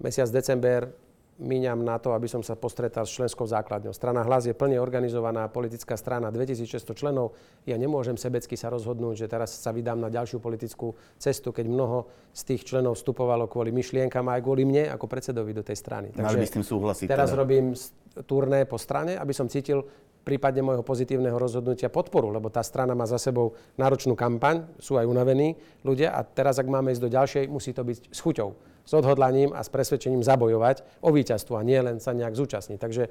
mesiac 0.00 0.28
december 0.32 0.92
míňam 1.38 1.82
na 1.82 1.98
to, 1.98 2.14
aby 2.14 2.30
som 2.30 2.46
sa 2.46 2.54
postretal 2.54 3.02
s 3.02 3.14
členskou 3.18 3.42
základňou. 3.42 3.90
Strana 3.90 4.22
Hlas 4.22 4.46
je 4.46 4.54
plne 4.54 4.78
organizovaná 4.78 5.50
politická 5.50 5.98
strana, 5.98 6.30
2600 6.30 6.94
členov. 6.94 7.34
Ja 7.66 7.74
nemôžem 7.74 8.14
sebecky 8.14 8.54
sa 8.54 8.70
rozhodnúť, 8.70 9.18
že 9.18 9.26
teraz 9.26 9.50
sa 9.58 9.74
vydám 9.74 9.98
na 9.98 10.10
ďalšiu 10.14 10.38
politickú 10.38 10.94
cestu, 11.18 11.50
keď 11.50 11.66
mnoho 11.66 12.06
z 12.30 12.54
tých 12.54 12.62
členov 12.70 12.94
vstupovalo 12.94 13.50
kvôli 13.50 13.74
myšlienkam 13.74 14.30
aj 14.30 14.40
kvôli 14.46 14.62
mne 14.62 14.94
ako 14.94 15.10
predsedovi 15.10 15.50
do 15.50 15.66
tej 15.66 15.74
strany. 15.74 16.14
Takže 16.14 16.38
by 16.38 16.46
s 16.46 16.54
tým 16.54 16.66
súhlasiť. 16.66 17.06
Teraz 17.10 17.34
teda. 17.34 17.40
robím 17.42 17.74
turné 18.22 18.62
po 18.62 18.78
strane, 18.78 19.18
aby 19.18 19.34
som 19.34 19.50
cítil 19.50 19.82
prípadne 20.24 20.64
môjho 20.64 20.80
pozitívneho 20.80 21.36
rozhodnutia 21.36 21.92
podporu, 21.92 22.32
lebo 22.32 22.48
tá 22.48 22.64
strana 22.64 22.96
má 22.96 23.04
za 23.04 23.20
sebou 23.20 23.52
náročnú 23.76 24.16
kampaň, 24.16 24.64
sú 24.80 24.96
aj 24.96 25.04
unavení 25.04 25.60
ľudia 25.84 26.16
a 26.16 26.24
teraz, 26.24 26.56
ak 26.56 26.66
máme 26.66 26.90
ísť 26.96 27.04
do 27.04 27.12
ďalšej, 27.12 27.44
musí 27.52 27.76
to 27.76 27.84
byť 27.84 27.98
s 28.08 28.18
chuťou, 28.24 28.48
s 28.84 28.92
odhodlaním 28.96 29.52
a 29.52 29.60
s 29.60 29.68
presvedčením 29.68 30.24
zabojovať 30.24 31.04
o 31.04 31.12
víťazstvo 31.12 31.60
a 31.60 31.62
nie 31.62 31.76
len 31.76 32.00
sa 32.00 32.16
nejak 32.16 32.32
zúčastniť. 32.32 32.78
Takže 32.80 33.02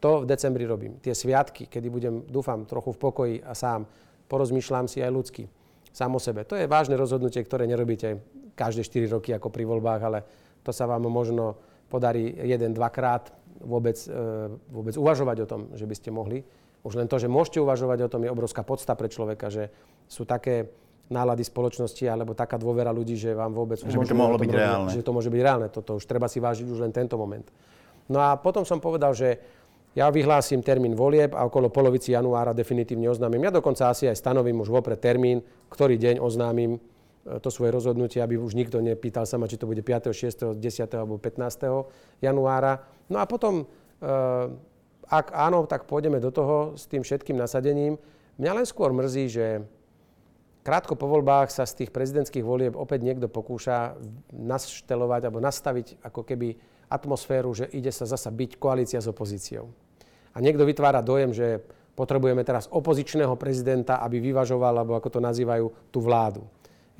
to 0.00 0.24
v 0.24 0.28
decembri 0.28 0.64
robím. 0.64 0.98
Tie 0.98 1.14
sviatky, 1.14 1.68
kedy 1.68 1.88
budem, 1.92 2.14
dúfam, 2.26 2.66
trochu 2.66 2.90
v 2.96 2.98
pokoji 2.98 3.36
a 3.44 3.52
sám, 3.54 3.86
porozmýšľam 4.26 4.88
si 4.88 5.04
aj 5.04 5.12
ľudsky, 5.12 5.44
sám 5.92 6.16
o 6.16 6.20
sebe. 6.20 6.42
To 6.48 6.56
je 6.56 6.66
vážne 6.66 6.96
rozhodnutie, 6.96 7.44
ktoré 7.44 7.68
nerobíte 7.68 8.18
každé 8.56 8.82
4 8.82 9.14
roky 9.14 9.30
ako 9.36 9.48
pri 9.52 9.64
voľbách, 9.68 10.02
ale 10.02 10.18
to 10.64 10.72
sa 10.72 10.88
vám 10.88 11.04
možno 11.06 11.56
podarí 11.92 12.32
jeden, 12.32 12.72
dvakrát 12.72 13.28
vôbec, 13.60 13.96
e, 14.08 14.18
vôbec 14.72 14.94
uvažovať 14.96 15.36
o 15.44 15.46
tom, 15.46 15.60
že 15.76 15.84
by 15.84 15.94
ste 15.94 16.10
mohli 16.10 16.40
už 16.82 16.98
len 16.98 17.06
to, 17.06 17.16
že 17.18 17.30
môžete 17.30 17.62
uvažovať 17.62 18.06
o 18.06 18.10
tom, 18.10 18.26
je 18.26 18.30
obrovská 18.30 18.66
podsta 18.66 18.98
pre 18.98 19.06
človeka, 19.06 19.50
že 19.50 19.70
sú 20.10 20.26
také 20.26 20.70
nálady 21.12 21.44
spoločnosti 21.44 22.04
alebo 22.08 22.32
taká 22.32 22.56
dôvera 22.56 22.90
ľudí, 22.90 23.14
že 23.20 23.36
vám 23.36 23.52
vôbec 23.52 23.78
že 23.78 23.94
by 23.94 24.08
to 24.08 24.16
mohlo 24.16 24.40
byť 24.40 24.50
robiť, 24.50 24.58
reálne. 24.58 24.90
Že 24.90 25.04
to 25.04 25.12
môže 25.12 25.30
byť 25.30 25.40
reálne. 25.44 25.68
Toto 25.68 26.00
už 26.00 26.04
treba 26.08 26.26
si 26.26 26.40
vážiť 26.40 26.66
už 26.66 26.82
len 26.82 26.90
tento 26.90 27.14
moment. 27.20 27.44
No 28.10 28.18
a 28.18 28.34
potom 28.34 28.66
som 28.66 28.82
povedal, 28.82 29.14
že 29.14 29.38
ja 29.92 30.08
vyhlásim 30.08 30.64
termín 30.64 30.96
volieb 30.96 31.36
a 31.36 31.44
okolo 31.44 31.68
polovici 31.68 32.16
januára 32.16 32.56
definitívne 32.56 33.12
oznámim. 33.12 33.44
Ja 33.44 33.52
dokonca 33.52 33.92
asi 33.92 34.08
aj 34.08 34.16
stanovím 34.16 34.64
už 34.64 34.72
vopred 34.72 34.96
termín, 34.96 35.44
ktorý 35.68 36.00
deň 36.00 36.16
oznámim 36.16 36.80
e, 36.80 37.38
to 37.44 37.52
svoje 37.52 37.76
rozhodnutie, 37.76 38.24
aby 38.24 38.40
už 38.40 38.56
nikto 38.56 38.80
nepýtal 38.80 39.28
sa 39.28 39.36
ma, 39.36 39.44
či 39.44 39.60
to 39.60 39.68
bude 39.68 39.84
5., 39.84 40.16
6., 40.16 40.56
10. 40.56 40.96
alebo 40.96 41.20
15. 41.20 42.24
januára. 42.24 42.88
No 43.12 43.20
a 43.20 43.28
potom 43.28 43.60
e, 43.60 43.64
ak 45.12 45.36
áno, 45.36 45.68
tak 45.68 45.84
pôjdeme 45.84 46.16
do 46.16 46.32
toho 46.32 46.72
s 46.72 46.88
tým 46.88 47.04
všetkým 47.04 47.36
nasadením. 47.36 48.00
Mňa 48.40 48.52
len 48.56 48.64
skôr 48.64 48.96
mrzí, 48.96 49.28
že 49.28 49.60
krátko 50.64 50.96
po 50.96 51.04
voľbách 51.04 51.52
sa 51.52 51.68
z 51.68 51.84
tých 51.84 51.90
prezidentských 51.92 52.40
volieb 52.40 52.72
opäť 52.72 53.04
niekto 53.04 53.28
pokúša 53.28 54.00
naštelovať 54.32 55.28
alebo 55.28 55.44
nastaviť 55.44 56.00
ako 56.00 56.24
keby 56.24 56.56
atmosféru, 56.88 57.52
že 57.52 57.68
ide 57.76 57.92
sa 57.92 58.08
zasa 58.08 58.32
byť 58.32 58.56
koalícia 58.56 59.04
s 59.04 59.10
opozíciou. 59.12 59.68
A 60.32 60.40
niekto 60.40 60.64
vytvára 60.64 61.04
dojem, 61.04 61.36
že 61.36 61.60
potrebujeme 61.92 62.40
teraz 62.40 62.64
opozičného 62.72 63.36
prezidenta, 63.36 64.00
aby 64.00 64.16
vyvažoval, 64.16 64.80
alebo 64.80 64.96
ako 64.96 65.12
to 65.12 65.20
nazývajú, 65.20 65.92
tú 65.92 66.00
vládu. 66.00 66.48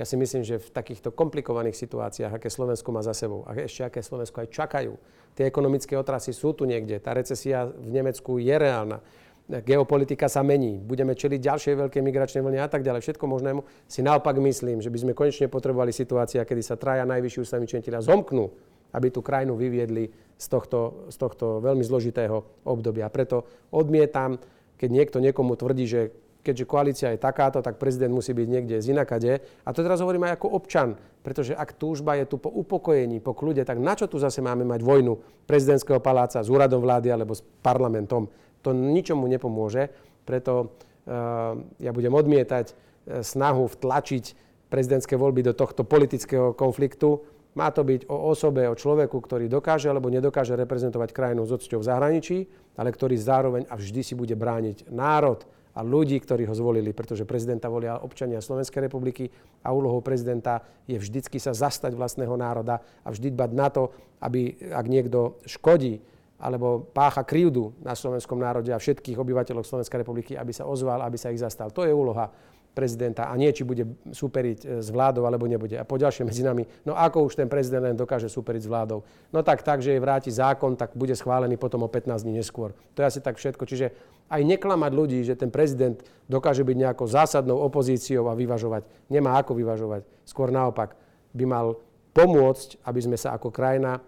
Ja 0.01 0.09
si 0.09 0.17
myslím, 0.17 0.41
že 0.41 0.57
v 0.57 0.73
takýchto 0.73 1.13
komplikovaných 1.13 1.77
situáciách, 1.77 2.41
aké 2.41 2.49
Slovensko 2.49 2.89
má 2.97 3.05
za 3.05 3.13
sebou, 3.13 3.45
a 3.45 3.53
ešte 3.53 3.85
aké 3.85 4.01
Slovensko 4.01 4.41
aj 4.41 4.49
čakajú, 4.49 4.97
Tie 5.33 5.49
ekonomické 5.49 5.97
otrasy 5.97 6.37
sú 6.37 6.53
tu 6.53 6.69
niekde. 6.69 7.01
Tá 7.01 7.17
recesia 7.17 7.65
v 7.65 7.89
Nemecku 7.89 8.37
je 8.37 8.53
reálna. 8.53 9.01
Geopolitika 9.49 10.29
sa 10.29 10.45
mení. 10.45 10.77
Budeme 10.77 11.17
čeliť 11.17 11.41
ďalšej 11.41 11.75
veľkej 11.77 12.03
migračnej 12.05 12.45
vlne 12.45 12.61
a 12.61 12.69
tak 12.69 12.85
ďalej. 12.85 13.01
Všetko 13.01 13.25
možnému. 13.27 13.61
Si 13.89 14.05
naopak 14.05 14.37
myslím, 14.39 14.85
že 14.85 14.93
by 14.93 14.99
sme 15.01 15.13
konečne 15.17 15.49
potrebovali 15.49 15.91
situácia, 15.91 16.45
kedy 16.45 16.63
sa 16.63 16.77
traja 16.77 17.09
najvyšší 17.09 17.49
ústavní 17.49 17.67
činiteľa 17.67 18.05
zomknú, 18.05 18.53
aby 18.93 19.09
tú 19.09 19.25
krajinu 19.25 19.57
vyviedli 19.57 20.13
z 20.37 20.47
tohto, 20.53 21.09
z 21.09 21.17
tohto 21.17 21.65
veľmi 21.65 21.85
zložitého 21.85 22.65
obdobia. 22.69 23.09
Preto 23.09 23.49
odmietam, 23.73 24.37
keď 24.77 24.89
niekto 24.93 25.19
niekomu 25.21 25.57
tvrdí, 25.57 25.85
že 25.89 26.01
keďže 26.43 26.69
koalícia 26.69 27.09
je 27.15 27.23
takáto, 27.23 27.63
tak 27.63 27.79
prezident 27.79 28.11
musí 28.11 28.35
byť 28.35 28.49
niekde 28.51 28.77
z 28.83 28.91
inakade. 28.93 29.39
A 29.63 29.71
to 29.71 29.87
teraz 29.87 30.03
hovorím 30.03 30.27
aj 30.27 30.43
ako 30.43 30.49
občan, 30.59 30.99
pretože 31.23 31.55
ak 31.55 31.79
túžba 31.79 32.19
je 32.19 32.27
tu 32.27 32.37
po 32.43 32.51
upokojení, 32.51 33.23
po 33.23 33.33
kľude, 33.33 33.63
tak 33.63 33.79
na 33.79 33.95
čo 33.95 34.11
tu 34.11 34.19
zase 34.19 34.43
máme 34.43 34.67
mať 34.67 34.83
vojnu 34.83 35.47
prezidentského 35.47 36.03
paláca 36.03 36.43
s 36.43 36.51
úradom 36.51 36.83
vlády 36.83 37.15
alebo 37.15 37.39
s 37.39 37.47
parlamentom? 37.63 38.27
To 38.67 38.75
ničomu 38.75 39.31
nepomôže, 39.31 39.91
preto 40.27 40.75
uh, 41.07 41.55
ja 41.79 41.91
budem 41.95 42.15
odmietať 42.15 42.67
uh, 42.71 42.75
snahu 43.23 43.71
vtlačiť 43.71 44.25
prezidentské 44.67 45.15
voľby 45.15 45.47
do 45.47 45.55
tohto 45.55 45.87
politického 45.87 46.59
konfliktu. 46.59 47.23
Má 47.53 47.69
to 47.69 47.85
byť 47.85 48.09
o 48.09 48.33
osobe, 48.33 48.65
o 48.65 48.75
človeku, 48.75 49.21
ktorý 49.21 49.45
dokáže 49.47 49.93
alebo 49.93 50.09
nedokáže 50.09 50.57
reprezentovať 50.57 51.13
krajinu 51.13 51.45
s 51.45 51.53
odsťou 51.53 51.85
v 51.85 51.89
zahraničí, 51.93 52.39
ale 52.81 52.89
ktorý 52.89 53.15
zároveň 53.21 53.63
a 53.69 53.77
vždy 53.77 54.01
si 54.01 54.15
bude 54.17 54.33
brániť 54.33 54.89
národ, 54.89 55.45
a 55.73 55.81
ľudí, 55.81 56.21
ktorí 56.21 56.45
ho 56.45 56.55
zvolili, 56.55 56.93
pretože 56.93 57.25
prezidenta 57.25 57.73
volia 57.73 57.97
občania 57.97 58.45
Slovenskej 58.45 58.87
republiky 58.87 59.33
a 59.65 59.73
úlohou 59.73 60.05
prezidenta 60.05 60.61
je 60.85 61.01
vždycky 61.01 61.41
sa 61.41 61.57
zastať 61.57 61.97
vlastného 61.97 62.37
národa 62.37 62.85
a 63.03 63.09
vždy 63.09 63.33
dbať 63.33 63.51
na 63.57 63.69
to, 63.73 63.89
aby 64.21 64.53
ak 64.69 64.87
niekto 64.87 65.41
škodí 65.49 66.05
alebo 66.43 66.83
pácha 66.91 67.23
krivdu 67.23 67.71
na 67.87 67.95
slovenskom 67.95 68.35
národe 68.35 68.75
a 68.75 68.83
všetkých 68.83 69.15
obyvateľov 69.15 69.63
Slovenskej 69.63 70.03
republiky, 70.03 70.35
aby 70.35 70.51
sa 70.51 70.67
ozval, 70.67 70.99
aby 71.07 71.15
sa 71.15 71.31
ich 71.31 71.39
zastal. 71.39 71.71
To 71.71 71.87
je 71.87 71.95
úloha 71.95 72.35
prezidenta 72.73 73.29
a 73.29 73.37
nie, 73.37 73.53
či 73.53 73.69
bude 73.69 73.85
superiť 74.11 74.59
e, 74.65 74.67
s 74.81 74.89
vládou 74.89 75.29
alebo 75.29 75.45
nebude. 75.45 75.77
A 75.77 75.85
po 75.85 76.01
ďalšie 76.01 76.25
medzi 76.25 76.41
nami, 76.41 76.65
no 76.89 76.97
ako 76.97 77.29
už 77.29 77.37
ten 77.37 77.49
prezident 77.49 77.85
len 77.85 77.97
dokáže 77.97 78.33
superiť 78.33 78.63
s 78.65 78.69
vládou? 78.69 79.05
No 79.29 79.45
tak 79.45 79.61
tak, 79.61 79.85
že 79.85 79.93
jej 79.93 80.01
vráti 80.01 80.33
zákon, 80.33 80.75
tak 80.75 80.97
bude 80.97 81.13
schválený 81.13 81.61
potom 81.61 81.85
o 81.85 81.89
15 81.89 82.25
dní 82.25 82.41
neskôr. 82.41 82.73
To 82.97 83.05
je 83.05 83.07
asi 83.13 83.21
tak 83.21 83.37
všetko. 83.37 83.69
Čiže 83.69 83.87
aj 84.33 84.41
neklamať 84.41 84.93
ľudí, 84.97 85.21
že 85.21 85.37
ten 85.37 85.53
prezident 85.53 86.01
dokáže 86.33 86.65
byť 86.65 86.77
nejakou 86.89 87.05
zásadnou 87.05 87.61
opozíciou 87.61 88.33
a 88.33 88.35
vyvažovať. 88.35 88.89
Nemá 89.13 89.37
ako 89.37 89.53
vyvažovať. 89.53 90.09
Skôr 90.25 90.49
naopak 90.49 90.97
by 91.37 91.45
mal 91.45 91.77
pomôcť, 92.17 92.81
aby 92.89 93.01
sme 93.05 93.21
sa 93.21 93.37
ako 93.37 93.53
krajina 93.53 94.01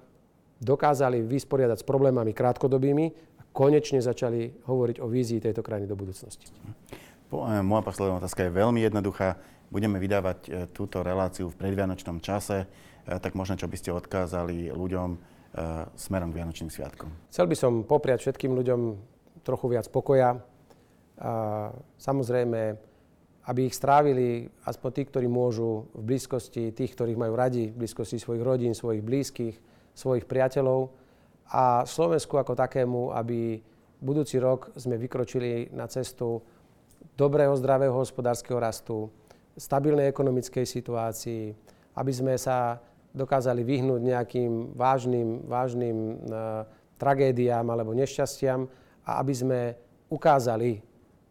dokázali 0.65 1.21
vysporiadať 1.21 1.85
s 1.85 1.89
problémami 1.89 2.33
krátkodobými 2.33 3.07
a 3.37 3.43
konečne 3.53 4.01
začali 4.01 4.65
hovoriť 4.65 4.97
o 5.05 5.07
vízii 5.13 5.45
tejto 5.45 5.61
krajiny 5.61 5.85
do 5.85 5.97
budúcnosti. 5.99 6.49
E, 7.43 7.63
moja 7.67 7.83
posledná 7.83 8.23
otázka 8.23 8.47
je 8.47 8.55
veľmi 8.55 8.81
jednoduchá. 8.87 9.35
Budeme 9.73 9.99
vydávať 9.99 10.39
e, 10.47 10.51
túto 10.71 11.03
reláciu 11.03 11.51
v 11.51 11.59
predvianočnom 11.59 12.23
čase, 12.23 12.65
e, 12.65 12.67
tak 13.19 13.35
možno 13.35 13.59
čo 13.59 13.67
by 13.67 13.77
ste 13.79 13.91
odkázali 13.91 14.71
ľuďom 14.71 15.35
smerom 15.95 16.35
k 16.35 16.43
Vianočným 16.43 16.67
sviatkom? 16.67 17.31
Chcel 17.31 17.47
by 17.47 17.55
som 17.55 17.73
popriať 17.87 18.27
všetkým 18.27 18.59
ľuďom 18.59 18.81
trochu 19.47 19.71
viac 19.71 19.87
pokoja. 19.87 20.35
Samozrejme, 21.95 22.75
aby 23.47 23.61
ich 23.63 23.79
strávili 23.79 24.51
aspoň 24.67 24.91
tí, 24.91 25.03
ktorí 25.07 25.31
môžu 25.31 25.87
v 25.95 26.11
blízkosti 26.11 26.75
tých, 26.75 26.99
ktorých 26.99 27.15
majú 27.15 27.39
radi, 27.39 27.71
v 27.71 27.87
blízkosti 27.87 28.19
svojich 28.19 28.43
rodín, 28.43 28.75
svojich 28.75 29.07
blízkych, 29.07 29.55
svojich 29.95 30.27
priateľov. 30.27 30.91
A 31.55 31.87
Slovensku 31.87 32.35
ako 32.35 32.59
takému, 32.59 33.15
aby 33.15 33.63
budúci 34.03 34.43
rok 34.43 34.75
sme 34.75 34.99
vykročili 34.99 35.71
na 35.71 35.87
cestu 35.87 36.43
dobrého, 37.15 37.55
zdravého 37.55 37.95
hospodárskeho 37.95 38.59
rastu, 38.59 39.11
stabilnej 39.55 40.11
ekonomickej 40.11 40.67
situácii, 40.67 41.55
aby 41.95 42.13
sme 42.13 42.35
sa 42.35 42.83
dokázali 43.15 43.63
vyhnúť 43.63 44.01
nejakým 44.03 44.75
vážnym, 44.75 45.47
vážnym 45.47 45.97
uh, 46.27 46.67
tragédiám 46.99 47.71
alebo 47.71 47.95
nešťastiam 47.95 48.67
a 49.07 49.23
aby 49.23 49.35
sme 49.35 49.61
ukázali, 50.11 50.83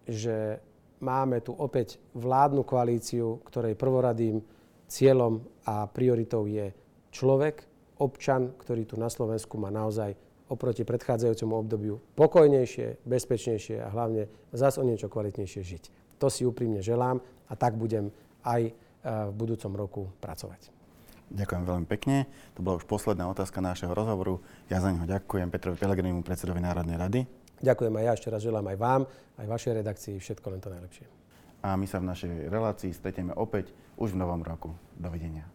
že 0.08 0.64
máme 1.04 1.44
tu 1.44 1.52
opäť 1.52 2.00
vládnu 2.16 2.64
koalíciu, 2.64 3.44
ktorej 3.44 3.76
prvoradým 3.76 4.40
cieľom 4.88 5.44
a 5.68 5.84
prioritou 5.92 6.48
je 6.48 6.72
človek, 7.12 7.68
občan, 8.00 8.56
ktorý 8.56 8.88
tu 8.88 8.96
na 8.96 9.12
Slovensku 9.12 9.60
má 9.60 9.68
naozaj 9.68 10.16
oproti 10.54 10.86
predchádzajúcemu 10.86 11.54
obdobiu 11.58 11.98
pokojnejšie, 12.14 13.04
bezpečnejšie 13.04 13.82
a 13.82 13.90
hlavne 13.90 14.30
zase 14.54 14.80
o 14.80 14.86
niečo 14.86 15.10
kvalitnejšie 15.10 15.62
žiť. 15.66 15.84
To 16.22 16.30
si 16.30 16.46
úprimne 16.46 16.80
želám 16.80 17.20
a 17.50 17.54
tak 17.58 17.76
budem 17.76 18.14
aj 18.46 18.62
e, 18.70 18.72
v 19.04 19.34
budúcom 19.34 19.72
roku 19.74 20.02
pracovať. 20.22 20.70
Ďakujem 21.34 21.64
veľmi 21.66 21.88
pekne. 21.90 22.30
To 22.54 22.62
bola 22.62 22.78
už 22.78 22.86
posledná 22.86 23.26
otázka 23.26 23.58
nášho 23.58 23.90
rozhovoru. 23.90 24.38
Ja 24.70 24.78
za 24.78 24.94
neho 24.94 25.10
ďakujem 25.10 25.50
Petrovi 25.50 25.82
Pelegrinimu, 25.82 26.22
predsedovi 26.22 26.62
Národnej 26.62 27.02
rady. 27.02 27.22
Ďakujem 27.64 27.94
aj 27.96 28.04
ja, 28.04 28.12
ešte 28.14 28.30
raz 28.30 28.42
želám 28.44 28.68
aj 28.76 28.78
vám, 28.78 29.02
aj 29.40 29.48
vašej 29.48 29.74
redakcii 29.82 30.16
všetko 30.20 30.48
len 30.52 30.60
to 30.62 30.70
najlepšie. 30.70 31.08
A 31.64 31.80
my 31.80 31.88
sa 31.88 32.04
v 32.04 32.12
našej 32.12 32.52
relácii 32.52 32.92
stretieme 32.92 33.32
opäť 33.34 33.72
už 33.96 34.14
v 34.14 34.20
novom 34.20 34.44
roku. 34.44 34.76
Dovidenia. 35.00 35.48